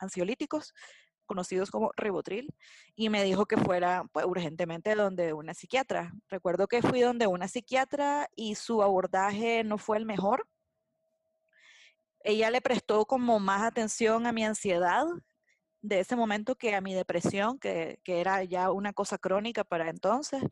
[0.00, 0.74] ansiolíticos
[1.24, 2.54] conocidos como ribotril
[2.94, 6.12] y me dijo que fuera pues, urgentemente donde una psiquiatra.
[6.28, 10.46] Recuerdo que fui donde una psiquiatra y su abordaje no fue el mejor
[12.24, 15.04] ella le prestó como más atención a mi ansiedad
[15.82, 19.90] de ese momento que a mi depresión, que, que era ya una cosa crónica para
[19.90, 20.42] entonces.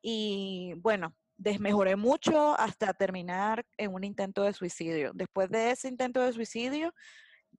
[0.00, 5.12] Y bueno, desmejoré mucho hasta terminar en un intento de suicidio.
[5.14, 6.94] Después de ese intento de suicidio,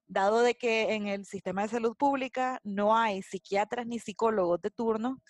[0.07, 4.71] dado de que en el sistema de salud pública no hay psiquiatras ni psicólogos de
[4.71, 5.21] turno,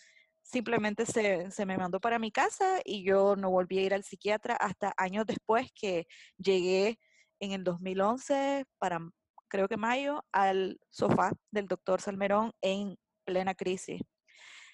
[0.42, 4.56] simplemente se, me mandó para mi casa y yo no volví a ir al psiquiatra
[4.56, 7.00] hasta años después que llegué
[7.40, 9.00] en el 2011 para
[9.48, 14.02] creo que mayo al sofá del doctor Salmerón en plena crisis.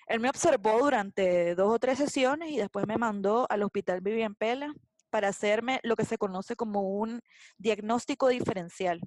[0.08, 4.36] Él me observó durante dos o tres sesiones y después me mandó al hospital Vivian
[4.36, 4.72] Pela
[5.10, 7.22] para hacerme lo que se conoce como un
[7.58, 9.02] diagnóstico diferencial.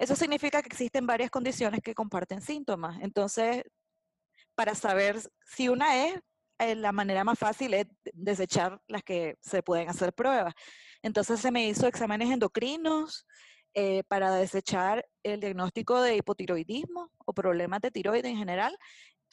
[0.00, 2.98] Eso significa que existen varias condiciones que comparten síntomas.
[3.02, 3.64] Entonces,
[4.54, 6.18] para saber si una es,
[6.58, 10.54] eh, la manera más fácil es desechar las que se pueden hacer pruebas.
[11.02, 13.26] Entonces se me hizo exámenes endocrinos
[13.74, 18.74] eh, para desechar el diagnóstico de hipotiroidismo o problemas de tiroides en general.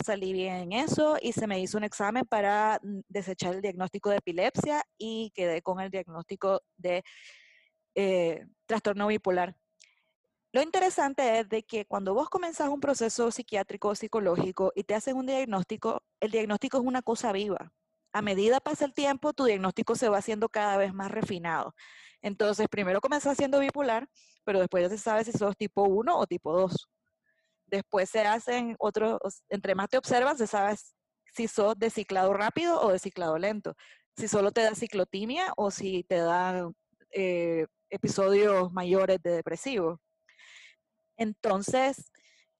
[0.06, 4.10] Salí bien en eso y se me hizo un examen para mm, desechar el diagnóstico
[4.10, 7.03] de epilepsia y quedé con el diagnóstico de
[7.95, 9.56] eh, trastorno bipolar.
[10.58, 14.96] Lo interesante es de que cuando vos comenzás un proceso psiquiátrico o psicológico y te
[14.96, 17.72] hacen un diagnóstico, el diagnóstico es una cosa viva.
[18.12, 21.76] A medida pasa el tiempo, tu diagnóstico se va haciendo cada vez más refinado.
[22.24, 24.10] Entonces, primero comenzás siendo bipolar,
[24.46, 26.88] pero después ya se sabe si sos tipo 1 o tipo 2.
[27.67, 30.76] Después se hacen otros, entre más te observas, se sabe
[31.36, 33.76] si sos de ciclado rápido o de ciclado lento.
[34.17, 36.67] Si solo te da ciclotimia o si te da
[37.12, 40.02] eh, episodios mayores de depresivo.
[41.17, 42.12] Entonces,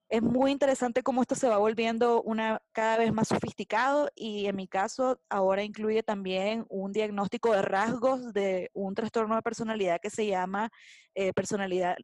[0.09, 2.23] es muy interesante cómo esto se va volviendo
[2.71, 8.33] cada vez más sofisticado y en mi caso ahora incluye también un diagnóstico de rasgos
[8.33, 10.69] de un trastorno de personalidad que se llama
[11.13, 11.97] eh, personalidad,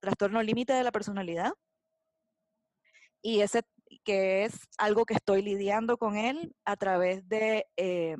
[0.00, 1.52] trastorno límite de la personalidad.
[3.22, 3.62] Y ese
[4.04, 8.16] que es algo que estoy lidiando con él a través de eh,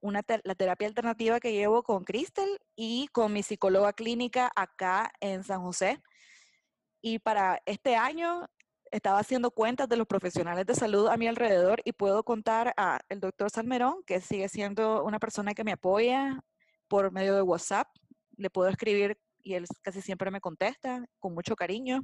[0.00, 5.60] la terapia alternativa que llevo con Crystal y con mi psicóloga clínica acá en San
[5.62, 6.00] José
[7.00, 8.48] y para este año
[8.90, 13.00] estaba haciendo cuentas de los profesionales de salud a mi alrededor y puedo contar a
[13.08, 16.40] el doctor Salmerón, que sigue siendo una persona que me apoya
[16.88, 17.88] por medio de WhatsApp.
[18.36, 22.00] Le puedo escribir y él casi siempre me contesta con mucho cariño.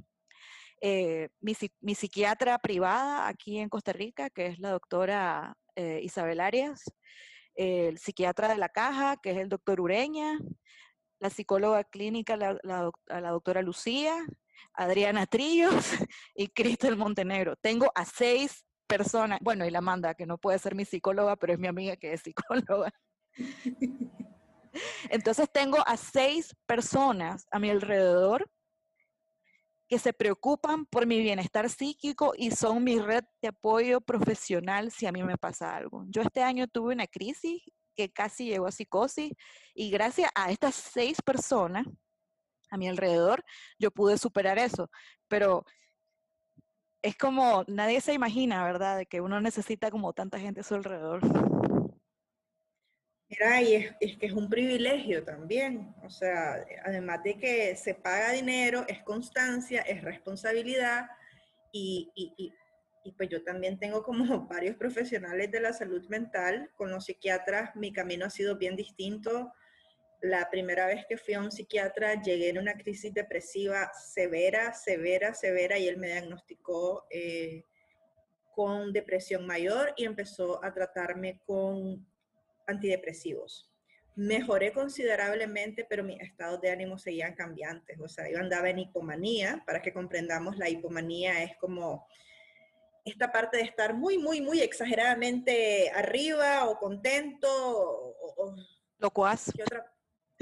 [0.80, 6.40] Eh, mi, mi, psiquiatra privada aquí en Costa Rica, que es la doctora eh, Isabel
[6.40, 6.84] Arias,
[7.54, 10.38] el psiquiatra de la caja, que es el doctor Ureña,
[11.20, 14.14] la psicóloga clínica, la, la doctora Lucía,
[14.74, 15.74] Adriana Trillos
[16.34, 17.56] y Cristel Montenegro.
[17.56, 21.54] Tengo a seis personas, bueno, y la manda, que no puede ser mi psicóloga, pero
[21.54, 22.92] es mi amiga que es psicóloga.
[25.10, 28.50] Entonces tengo a seis personas a mi alrededor
[29.88, 35.06] que se preocupan por mi bienestar psíquico y son mi red de apoyo profesional si
[35.06, 36.04] a mí me pasa algo.
[36.08, 37.62] Yo este año tuve una crisis
[37.94, 39.32] que casi llegó a psicosis
[39.74, 41.86] y gracias a estas seis personas
[42.74, 43.44] a mi alrededor,
[43.78, 44.90] yo pude superar eso.
[45.28, 45.64] Pero
[47.02, 50.74] es como, nadie se imagina, ¿verdad?, de que uno necesita como tanta gente a su
[50.74, 51.20] alrededor.
[53.28, 58.32] Mira, y es, que es un privilegio también, o sea, además de que se paga
[58.32, 61.08] dinero, es constancia, es responsabilidad,
[61.72, 62.52] y, y,
[63.04, 67.76] y pues yo también tengo como varios profesionales de la salud mental, con los psiquiatras
[67.76, 69.52] mi camino ha sido bien distinto,
[70.24, 75.34] la primera vez que fui a un psiquiatra llegué en una crisis depresiva severa, severa,
[75.34, 77.62] severa y él me diagnosticó eh,
[78.54, 82.06] con depresión mayor y empezó a tratarme con
[82.66, 83.70] antidepresivos.
[84.16, 88.00] Mejoré considerablemente, pero mis estados de ánimo seguían cambiantes.
[88.00, 89.62] O sea, yo andaba en hipomanía.
[89.66, 92.06] Para que comprendamos, la hipomanía es como
[93.04, 98.56] esta parte de estar muy, muy, muy exageradamente arriba o contento o, o
[98.98, 99.48] locuaz.
[99.60, 99.93] otra,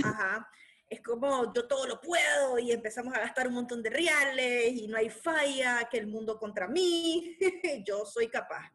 [0.02, 0.48] Ajá.
[0.88, 4.86] Es como yo todo lo puedo y empezamos a gastar un montón de reales y
[4.88, 7.38] no hay falla, que el mundo contra mí,
[7.86, 8.70] yo soy capaz.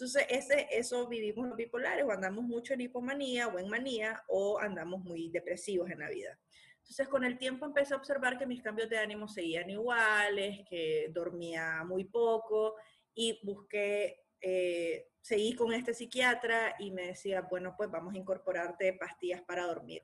[0.00, 4.58] Entonces, ese, eso vivimos los bipolares, o andamos mucho en hipomanía o en manía, o
[4.58, 6.38] andamos muy depresivos en la vida.
[6.78, 11.10] Entonces, con el tiempo empecé a observar que mis cambios de ánimo seguían iguales, que
[11.12, 12.76] dormía muy poco
[13.14, 18.94] y busqué, eh, seguí con este psiquiatra y me decía, bueno, pues vamos a incorporarte
[18.94, 20.02] pastillas para dormir.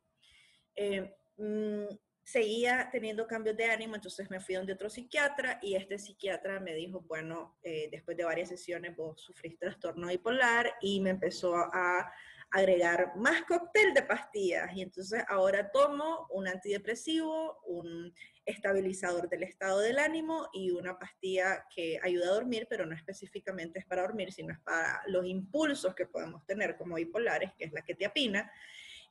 [0.76, 1.86] Eh, mm,
[2.22, 6.74] seguía teniendo cambios de ánimo, entonces me fui donde otro psiquiatra y este psiquiatra me
[6.74, 12.12] dijo, bueno, eh, después de varias sesiones vos sufrís trastorno bipolar y me empezó a
[12.50, 18.12] agregar más cóctel de pastillas y entonces ahora tomo un antidepresivo, un
[18.44, 23.80] estabilizador del estado del ánimo y una pastilla que ayuda a dormir, pero no específicamente
[23.80, 27.72] es para dormir, sino es para los impulsos que podemos tener como bipolares, que es
[27.72, 28.50] la ketiapina.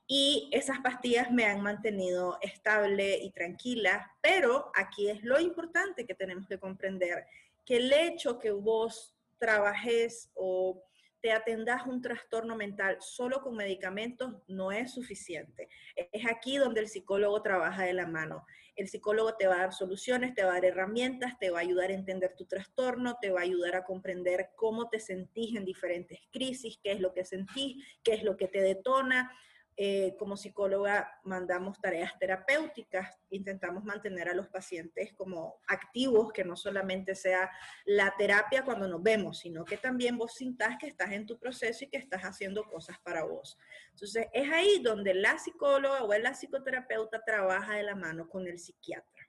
[0.06, 6.14] Y esas pastillas me han mantenido estable y tranquila, pero aquí es lo importante que
[6.14, 7.26] tenemos que comprender,
[7.64, 10.82] que el hecho que vos trabajes o
[11.20, 15.68] te atendas un trastorno mental solo con medicamentos no es suficiente.
[15.96, 18.46] Es aquí donde el psicólogo trabaja de la mano.
[18.76, 21.62] El psicólogo te va a dar soluciones, te va a dar herramientas, te va a
[21.62, 25.64] ayudar a entender tu trastorno, te va a ayudar a comprender cómo te sentís en
[25.64, 29.32] diferentes crisis, qué es lo que sentís, qué es lo que te detona,
[29.78, 36.56] eh, como psicóloga mandamos tareas terapéuticas, intentamos mantener a los pacientes como activos, que no
[36.56, 37.50] solamente sea
[37.84, 41.84] la terapia cuando nos vemos, sino que también vos sintás que estás en tu proceso
[41.84, 43.58] y que estás haciendo cosas para vos.
[43.90, 48.58] Entonces, es ahí donde la psicóloga o la psicoterapeuta trabaja de la mano con el
[48.58, 49.28] psiquiatra.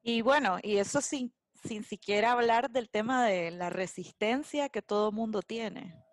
[0.00, 5.10] Y bueno, y eso sin, sin siquiera hablar del tema de la resistencia que todo
[5.10, 6.03] mundo tiene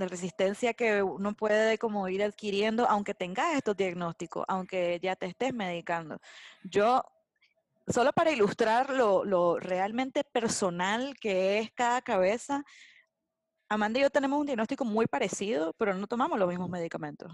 [0.00, 5.26] de resistencia que uno puede como ir adquiriendo, aunque tengas estos diagnósticos, aunque ya te
[5.26, 6.18] estés medicando.
[6.64, 7.02] Yo,
[7.86, 12.64] solo para ilustrar lo, lo realmente personal que es cada cabeza,
[13.68, 17.32] Amanda y yo tenemos un diagnóstico muy parecido, pero no tomamos los mismos medicamentos.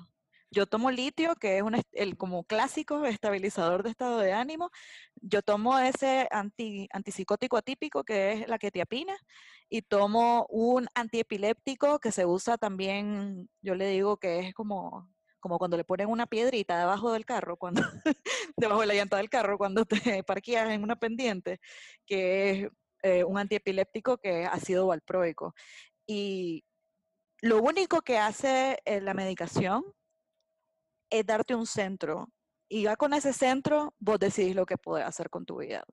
[0.50, 4.70] Yo tomo litio, que es un, el como clásico estabilizador de estado de ánimo.
[5.16, 9.16] Yo tomo ese anti, antipsicótico atípico, que es la ketiapina,
[9.68, 15.58] y tomo un antiepiléptico que se usa también, yo le digo que es como, como
[15.58, 17.82] cuando le ponen una piedrita debajo del carro, cuando,
[18.56, 21.58] debajo de la llanta del carro, cuando te parqueas en una pendiente,
[22.06, 22.68] que es
[23.02, 25.54] eh, un antiepiléptico que es ácido valproico.
[26.06, 26.64] Y
[27.42, 29.84] lo único que hace eh, la medicación
[31.10, 32.28] es darte un centro.
[32.68, 35.84] Y ya con ese centro, vos decidís lo que puedes hacer con tu vida.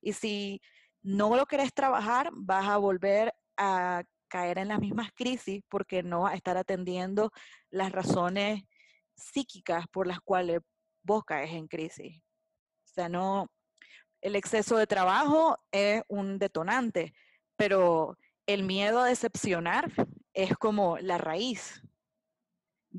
[0.00, 0.60] Y si
[1.02, 6.22] no lo querés trabajar, vas a volver a caer en las mismas crisis porque no
[6.22, 7.30] vas a estar atendiendo
[7.70, 8.64] las razones
[9.14, 10.60] psíquicas por las cuales
[11.02, 12.18] vos caes en crisis.
[12.18, 13.48] O sea, no,
[14.20, 17.14] el exceso de trabajo es un detonante,
[17.56, 19.92] pero el miedo a decepcionar
[20.34, 21.82] es como la raíz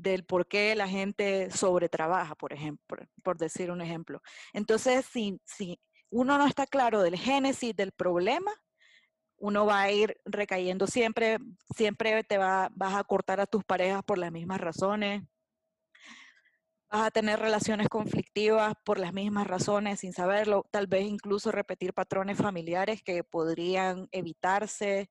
[0.02, 4.22] del por qué la gente sobretrabaja, por ejemplo, por decir un ejemplo.
[4.52, 5.80] Entonces, si, si
[6.10, 8.52] uno no está claro del génesis del problema,
[9.38, 11.38] uno va a ir recayendo siempre,
[11.74, 15.22] siempre te va, vas a cortar a tus parejas por las mismas razones,
[16.90, 21.92] vas a tener relaciones conflictivas por las mismas razones sin saberlo, tal vez incluso repetir
[21.92, 25.10] patrones familiares que podrían evitarse.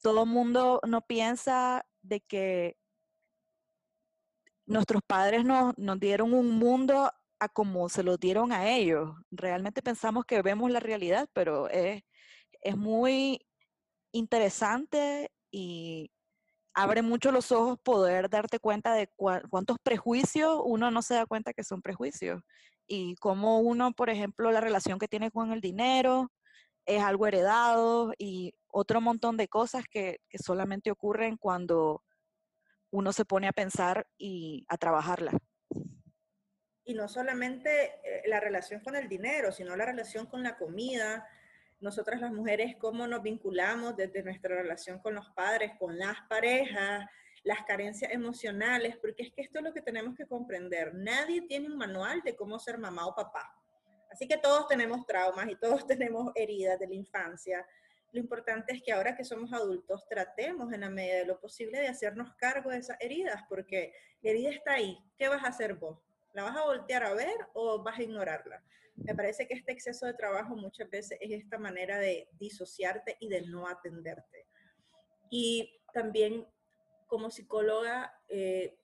[0.00, 2.76] Todo mundo no piensa de que
[4.66, 9.10] nuestros padres nos, dieron un mundo a como se lo dieron a ellos.
[9.30, 12.02] Realmente pensamos que vemos la realidad, pero es,
[12.60, 13.46] es muy
[14.12, 16.10] interesante y
[16.74, 21.54] abre mucho los ojos poder darte cuenta de cuántos prejuicios uno no se da cuenta
[21.54, 22.42] que son prejuicios
[22.86, 26.30] y cómo uno, por ejemplo, la relación que tiene con el dinero
[26.86, 32.02] es algo heredado y otro montón de cosas que, que solamente ocurren cuando
[32.90, 35.32] uno se pone a pensar y a trabajarla.
[36.84, 41.26] Y no solamente eh, la relación con el dinero, sino la relación con la comida.
[41.80, 47.04] Nosotras las mujeres, cómo nos vinculamos desde nuestra relación con los padres, con las parejas,
[47.42, 50.94] las carencias emocionales, porque es que esto es lo que tenemos que comprender.
[50.94, 53.52] Nadie tiene un manual de cómo ser mamá o papá.
[54.10, 57.66] Así que todos tenemos traumas y todos tenemos heridas de la infancia.
[58.16, 61.78] Lo importante es que ahora que somos adultos tratemos en la medida de lo posible
[61.78, 63.92] de hacernos cargo de esas heridas, porque
[64.22, 64.98] la herida está ahí.
[65.18, 65.98] ¿Qué vas a hacer vos?
[66.32, 68.64] ¿La vas a voltear a ver o vas a ignorarla?
[68.94, 73.28] Me parece que este exceso de trabajo muchas veces es esta manera de disociarte y
[73.28, 74.46] de no atenderte.
[75.28, 76.46] Y también
[77.08, 78.78] como psicóloga, eh,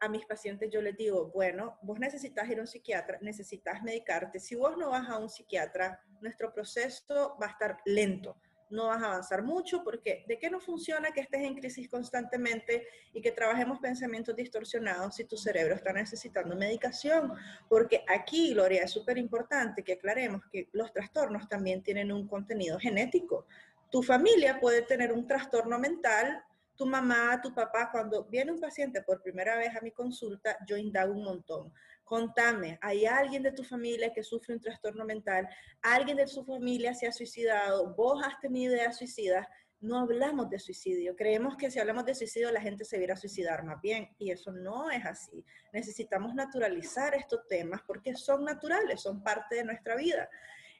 [0.00, 4.40] a mis pacientes yo les digo, bueno, vos necesitas ir a un psiquiatra, necesitas medicarte.
[4.40, 8.40] Si vos no vas a un psiquiatra, nuestro proceso va a estar lento
[8.70, 12.86] no vas a avanzar mucho porque ¿de qué no funciona que estés en crisis constantemente
[13.12, 17.32] y que trabajemos pensamientos distorsionados si tu cerebro está necesitando medicación?
[17.68, 22.78] Porque aquí, Gloria, es súper importante que aclaremos que los trastornos también tienen un contenido
[22.78, 23.46] genético.
[23.90, 26.44] Tu familia puede tener un trastorno mental
[26.80, 30.78] tu mamá, tu papá, cuando viene un paciente por primera vez a mi consulta, yo
[30.78, 31.74] indago un montón.
[32.10, 35.48] Contame, ¿hay alguien de tu familia que sufre un trastorno mental?
[35.80, 37.94] ¿Alguien de su familia se ha suicidado?
[37.94, 39.46] ¿Vos has tenido ideas suicidas?
[39.82, 41.14] no hablamos de suicidio.
[41.14, 44.32] Creemos que si hablamos de suicidio la gente se viera a suicidar más bien y
[44.32, 45.44] eso no es así.
[45.72, 50.28] Necesitamos naturalizar estos temas porque son naturales, son parte de nuestra vida.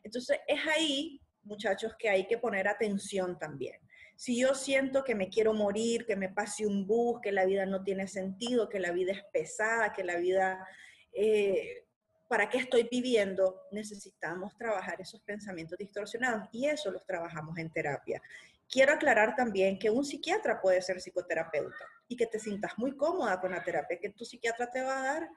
[0.02, 3.80] Entonces es ahí, muchachos, que hay que poner atención también.
[4.16, 7.66] Si yo siento que me quiero morir, que me pase un bus, que la vida
[7.66, 10.66] no tiene sentido, que la vida es pesada, que la vida...
[11.12, 11.86] Eh,
[12.28, 13.62] ¿Para qué estoy viviendo?
[13.72, 18.22] Necesitamos trabajar esos pensamientos distorsionados y eso los trabajamos en terapia.
[18.68, 23.40] Quiero aclarar también que un psiquiatra puede ser psicoterapeuta y que te sientas muy cómoda
[23.40, 25.28] con la terapia que tu psiquiatra te va a dar,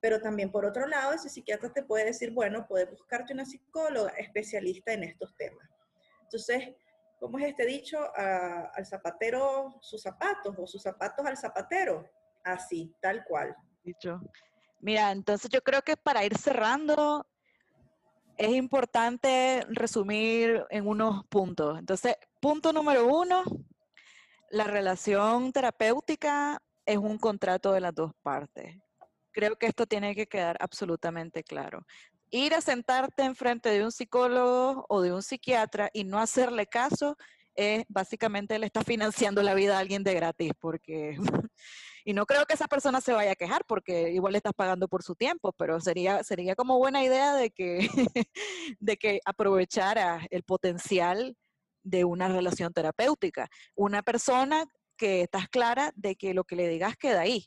[0.00, 4.10] pero también por otro lado, ese psiquiatra te puede decir, bueno, puedes buscarte una psicóloga
[4.18, 5.68] especialista en estos temas.
[6.22, 6.74] Entonces,
[7.20, 7.98] ¿cómo es este dicho?
[8.16, 12.10] al zapatero sus zapatos o sus zapatos al zapatero.
[12.42, 13.54] Así, tal cual.
[13.84, 14.20] Dicho.
[14.84, 17.26] Mira, entonces yo creo que para ir cerrando,
[18.36, 21.78] es importante resumir en unos puntos.
[21.78, 23.44] Entonces, punto número uno,
[24.50, 28.76] la relación terapéutica es un contrato de las dos partes.
[29.32, 31.86] Creo que esto tiene que quedar absolutamente claro.
[32.30, 37.16] Ir a sentarte enfrente de un psicólogo o de un psiquiatra y no hacerle caso
[37.54, 41.16] es básicamente le está financiando la vida a alguien de gratis, porque
[42.04, 44.88] y no creo que esa persona se vaya a quejar porque igual le estás pagando
[44.88, 47.78] por su tiempo, pero sería, sería como buena idea de que,
[48.78, 51.36] de que aprovechara el potencial
[51.82, 53.48] de una relación terapéutica.
[53.74, 57.46] Una persona que estás clara de que lo que le digas queda ahí.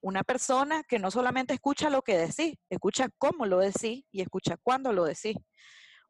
[0.00, 4.56] Una persona que no solamente escucha lo que decís, escucha cómo lo decís y escucha
[4.62, 5.36] cuándo lo decís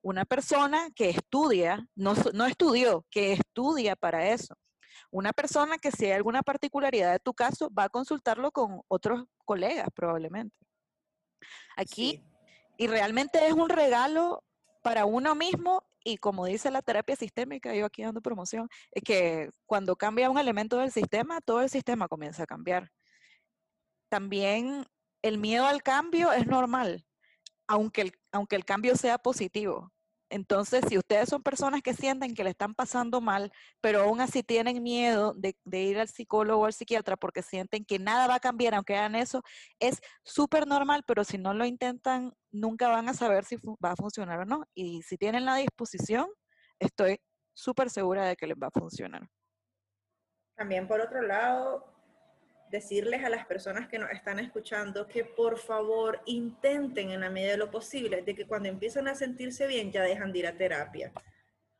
[0.03, 4.57] una persona que estudia, no, no, estudió, que estudia para eso.
[5.13, 9.25] Una persona que si hay alguna particularidad de tu caso, va a consultarlo con otros
[9.45, 10.57] colegas probablemente.
[11.77, 12.25] Aquí,
[12.79, 14.43] y realmente es un regalo
[14.83, 19.51] para uno mismo y como dice la terapia sistémica, yo aquí dando promoción, es que
[19.67, 22.91] cuando cambia un elemento del sistema, todo el sistema comienza a cambiar.
[24.09, 24.87] También
[25.21, 27.05] el miedo al cambio es normal,
[27.67, 29.91] aunque el, aunque el cambio sea positivo.
[30.33, 33.53] Entonces, si ustedes son personas que sienten que le están pasando mal,
[33.83, 37.99] pero aún así tienen miedo de, ir al psicólogo o al psiquiatra porque sienten que
[37.99, 39.43] nada va a cambiar aunque hagan eso,
[39.78, 43.97] es súper normal, pero si no lo intentan, nunca van a saber si va a
[43.97, 44.64] funcionar o no.
[44.72, 46.26] Y si tienen la disposición,
[46.78, 47.20] estoy
[47.53, 49.28] súper segura de que les va a funcionar.
[50.57, 51.91] También por otro lado,
[52.73, 57.53] decirles a las personas que nos están escuchando que por favor intenten en la medida
[57.53, 60.57] de lo posible de que cuando empiezan a sentirse bien ya dejan de ir a
[60.57, 61.12] terapia.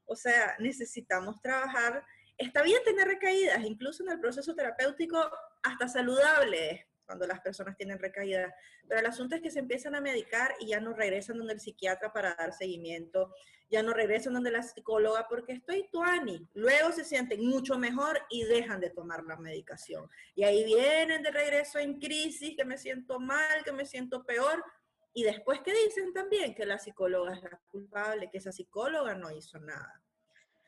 [0.05, 2.05] O sea, necesitamos trabajar.
[2.37, 5.19] Está bien tener recaídas, incluso en el proceso terapéutico,
[5.63, 8.55] hasta saludable cuando las personas tienen recaídas.
[8.89, 11.61] Pero el asunto es que se empiezan a medicar y ya no regresan donde el
[11.61, 13.35] psiquiatra para dar seguimiento,
[13.71, 16.49] ya no regresan donde la psicóloga porque estoy tuani.
[16.55, 20.09] Luego se sienten mucho mejor y dejan de tomar la medicación.
[20.35, 24.65] Y ahí vienen de regreso en crisis, que me siento mal, que me siento peor.
[25.13, 29.31] Y después que dicen también que la psicóloga es la culpable, que esa psicóloga no
[29.31, 30.01] hizo nada.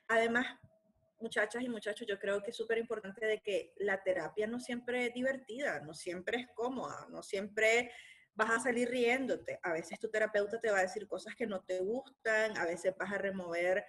[0.09, 0.59] Además,
[1.25, 5.07] muchachas y muchachos, yo creo que es súper importante de que la terapia no siempre
[5.07, 7.91] es divertida, no siempre es cómoda, no siempre
[8.35, 9.59] vas a salir riéndote.
[9.63, 12.95] A veces tu terapeuta te va a decir cosas que no te gustan, a veces
[12.99, 13.87] vas a remover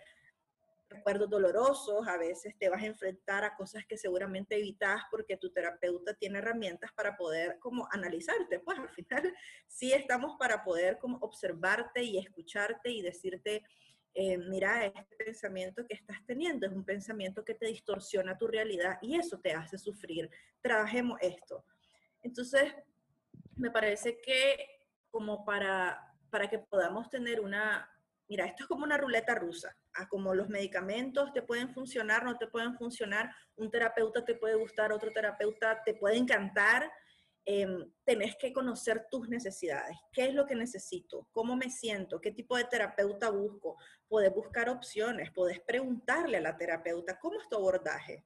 [0.88, 5.52] recuerdos dolorosos, a veces te vas a enfrentar a cosas que seguramente evitas porque tu
[5.52, 8.60] terapeuta tiene herramientas para poder como analizarte.
[8.60, 9.34] Pues al final
[9.68, 13.64] sí estamos para poder como observarte y escucharte y decirte,
[14.18, 18.98] eh, mira, este pensamiento que estás teniendo es un pensamiento que te distorsiona tu realidad
[19.02, 20.30] y eso te hace sufrir.
[20.62, 21.66] Trabajemos esto.
[22.24, 22.74] Entonces,
[23.58, 24.56] me parece que
[25.12, 27.90] como para, para que podamos tener una,
[28.30, 32.38] mira, esto es como una ruleta rusa, ah, como los medicamentos te pueden funcionar, no
[32.38, 36.90] te pueden funcionar, un terapeuta te puede gustar, otro terapeuta te puede encantar,
[37.48, 39.96] Em, tenés que conocer tus necesidades.
[40.12, 41.28] ¿Qué es lo que necesito?
[41.32, 42.20] ¿Cómo me siento?
[42.20, 43.78] ¿Qué tipo de terapeuta busco?
[44.08, 48.26] Puedes buscar opciones, puedes preguntarle a la terapeuta, ¿cómo es tu abordaje?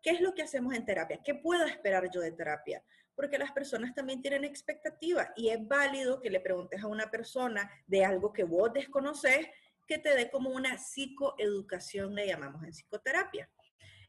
[0.00, 1.20] ¿Qué es lo que hacemos en terapia?
[1.24, 2.84] ¿Qué puedo esperar yo de terapia?
[3.16, 7.68] Porque las personas también tienen expectativas y es válido que le preguntes a una persona
[7.88, 9.48] de algo que vos desconoces
[9.88, 13.50] que te dé como una psicoeducación, le llamamos en psicoterapia.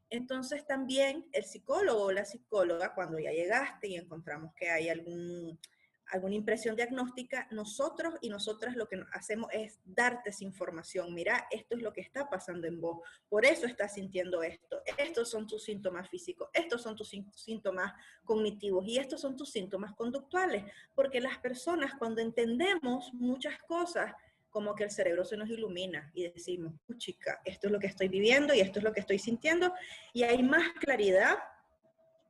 [0.09, 5.59] Entonces también el psicólogo o la psicóloga, cuando ya llegaste y encontramos que hay algún,
[6.07, 11.13] alguna impresión diagnóstica, nosotros y nosotras lo que hacemos es darte esa información.
[11.13, 12.99] Mira, esto es lo que está pasando en vos,
[13.29, 14.81] por eso estás sintiendo esto.
[14.97, 17.93] Estos son tus síntomas físicos, estos son tus síntomas
[18.23, 20.63] cognitivos y estos son tus síntomas conductuales,
[20.95, 24.13] porque las personas cuando entendemos muchas cosas,
[24.49, 28.07] como que el cerebro se nos ilumina y decimos, chica, esto es lo que estoy
[28.07, 29.73] viviendo y esto es lo que estoy sintiendo,
[30.13, 31.37] y hay más claridad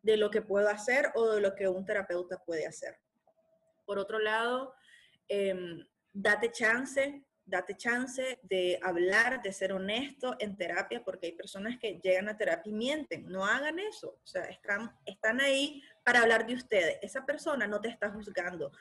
[0.01, 2.97] de lo que puedo hacer o de lo que un terapeuta puede hacer.
[3.85, 4.73] Por otro lado,
[5.27, 11.77] em, date chance, date chance de hablar, de ser honesto en terapia, porque hay personas
[11.79, 13.25] que llegan a terapia y mienten.
[13.27, 14.19] No hagan eso.
[14.21, 16.99] O sea, están, están ahí para hablar de ustedes.
[17.01, 18.71] Esa persona no te está juzgando.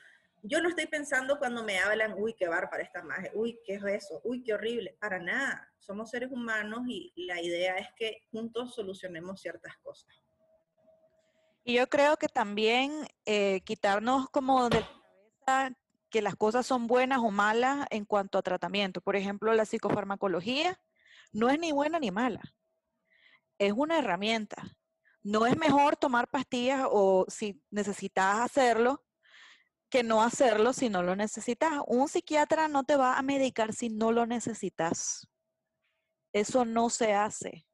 [0.48, 3.84] Yo no estoy pensando cuando me hablan, uy, qué para esta magia, uy, qué es
[3.84, 4.96] eso, uy, qué horrible.
[5.00, 5.68] Para nada.
[5.80, 10.14] Somos seres humanos y la idea es que juntos solucionemos ciertas cosas.
[11.64, 15.02] Y yo creo que también eh, quitarnos como de la
[15.44, 15.76] cabeza
[16.10, 19.00] que las cosas son buenas o malas en cuanto a tratamiento.
[19.00, 20.80] Por ejemplo, la psicofarmacología
[21.32, 22.40] no es ni buena ni mala.
[23.58, 24.62] Es una herramienta.
[25.24, 29.05] No es mejor tomar pastillas o si necesitas hacerlo
[29.96, 31.72] que no hacerlo si no lo necesitas.
[31.86, 35.26] Un psiquiatra no te va a medicar si no lo necesitas.
[36.34, 37.66] Eso no se hace.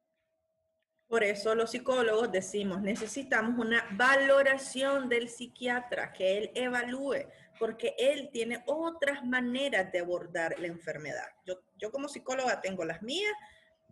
[1.09, 7.27] Por eso los psicólogos decimos, necesitamos una valoración del psiquiatra, que él evalúe,
[7.59, 11.27] porque él tiene otras maneras de abordar la enfermedad.
[11.45, 13.33] Yo, yo como psicóloga tengo las mías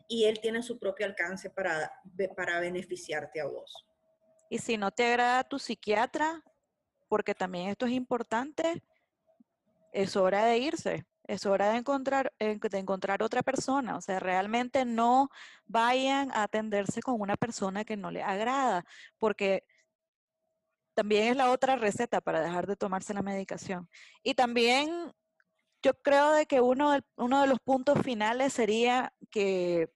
[0.08, 1.92] y él tiene su propio alcance para,
[2.38, 3.76] para beneficiarte a vos.
[4.50, 6.42] Y si no te agrada tu psiquiatra,
[7.12, 8.82] porque también esto es importante,
[9.92, 13.96] es hora de irse es hora de encontrar, de encontrar otra persona.
[13.96, 15.30] O sea, realmente no
[15.66, 18.84] vayan a atenderse con una persona que no le agrada,
[19.18, 19.64] porque
[20.94, 23.90] también es la otra receta para dejar de tomarse la medicación.
[24.24, 25.14] Y también
[25.82, 29.90] yo creo de que uno de, uno de los puntos finales sería que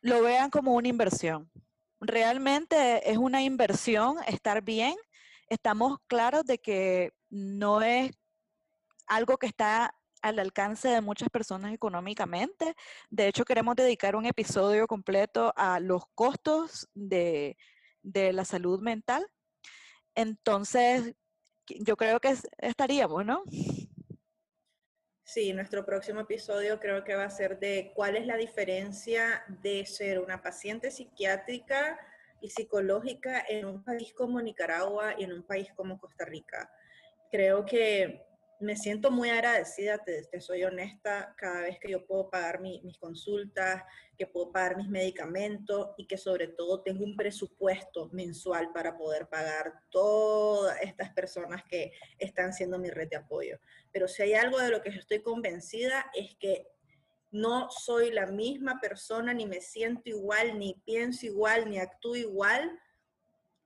[0.00, 1.48] lo vean como una inversión.
[2.00, 4.96] Realmente es una inversión estar bien.
[5.48, 8.10] Estamos claros de que no es
[9.06, 12.74] algo que está al alcance de muchas personas económicamente.
[13.10, 17.56] De hecho, queremos dedicar un episodio completo a los costos de,
[18.02, 19.26] la salud mental.
[20.14, 21.14] Entonces,
[21.66, 23.42] yo creo que estaríamos, ¿no?
[25.24, 29.84] Sí, nuestro próximo episodio creo que va a ser de cuál es la diferencia de
[29.84, 31.98] ser una paciente psiquiátrica
[32.48, 36.70] psicológica en un país como Nicaragua y en un país como Costa Rica.
[37.30, 38.24] Creo que
[38.60, 43.82] me siento muy agradecida, te, soy honesta, cada vez que yo puedo pagar mis consultas,
[44.16, 49.28] que puedo pagar mis medicamentos y que sobre todo tengo un presupuesto mensual para poder
[49.28, 53.58] pagar todas estas personas que están siendo mi red de apoyo.
[53.92, 56.73] Pero si hay algo de lo que estoy convencida es que
[57.34, 62.78] no soy la misma persona, ni me siento igual, ni pienso igual, ni actúo igual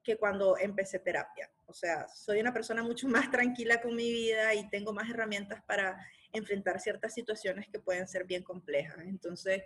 [0.03, 1.51] que cuando empecé terapia.
[1.67, 5.61] O sea, soy una persona mucho más tranquila con mi vida y tengo más herramientas
[5.67, 6.03] para
[6.33, 9.05] enfrentar ciertas situaciones que pueden ser bien complejas.
[9.05, 9.61] Entonces,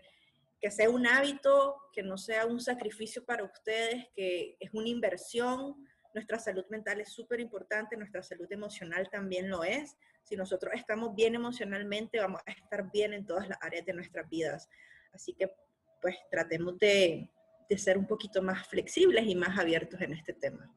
[0.60, 5.76] que sea un hábito, que no sea un sacrificio para ustedes, que es una inversión.
[6.14, 9.96] Nuestra salud mental es súper importante, nuestra salud emocional también lo es.
[10.24, 14.30] Si nosotros estamos bien emocionalmente, vamos a estar bien en todas las áreas de nuestras
[14.30, 14.70] vidas.
[15.14, 15.54] Así que,
[16.02, 17.30] pues, tratemos de,
[17.70, 20.74] de ser un poquito más flexibles y más abiertos en este tema.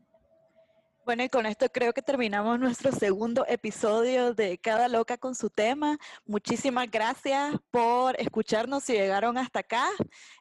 [1.07, 5.51] Bueno, y con esto creo que terminamos nuestro segundo episodio de Cada Loca con su
[5.51, 5.99] tema.
[6.25, 9.87] Muchísimas gracias por escucharnos y llegaron hasta acá.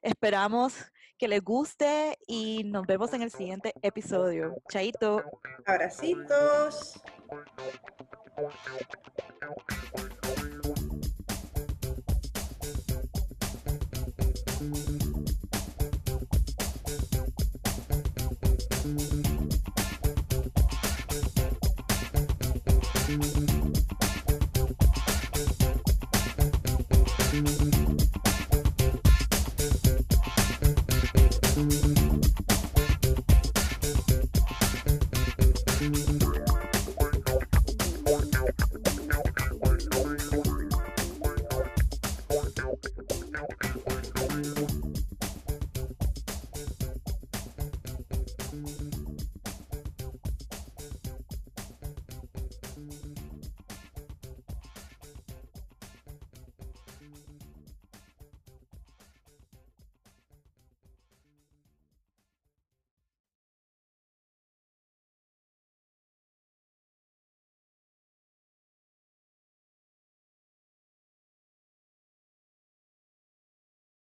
[0.02, 0.74] Esperamos
[1.20, 4.56] que les guste y nos vemos en el siguiente episodio.
[4.68, 5.24] Chaito.
[5.68, 7.00] Abracitos.
[8.38, 8.54] Thank
[15.04, 15.05] you.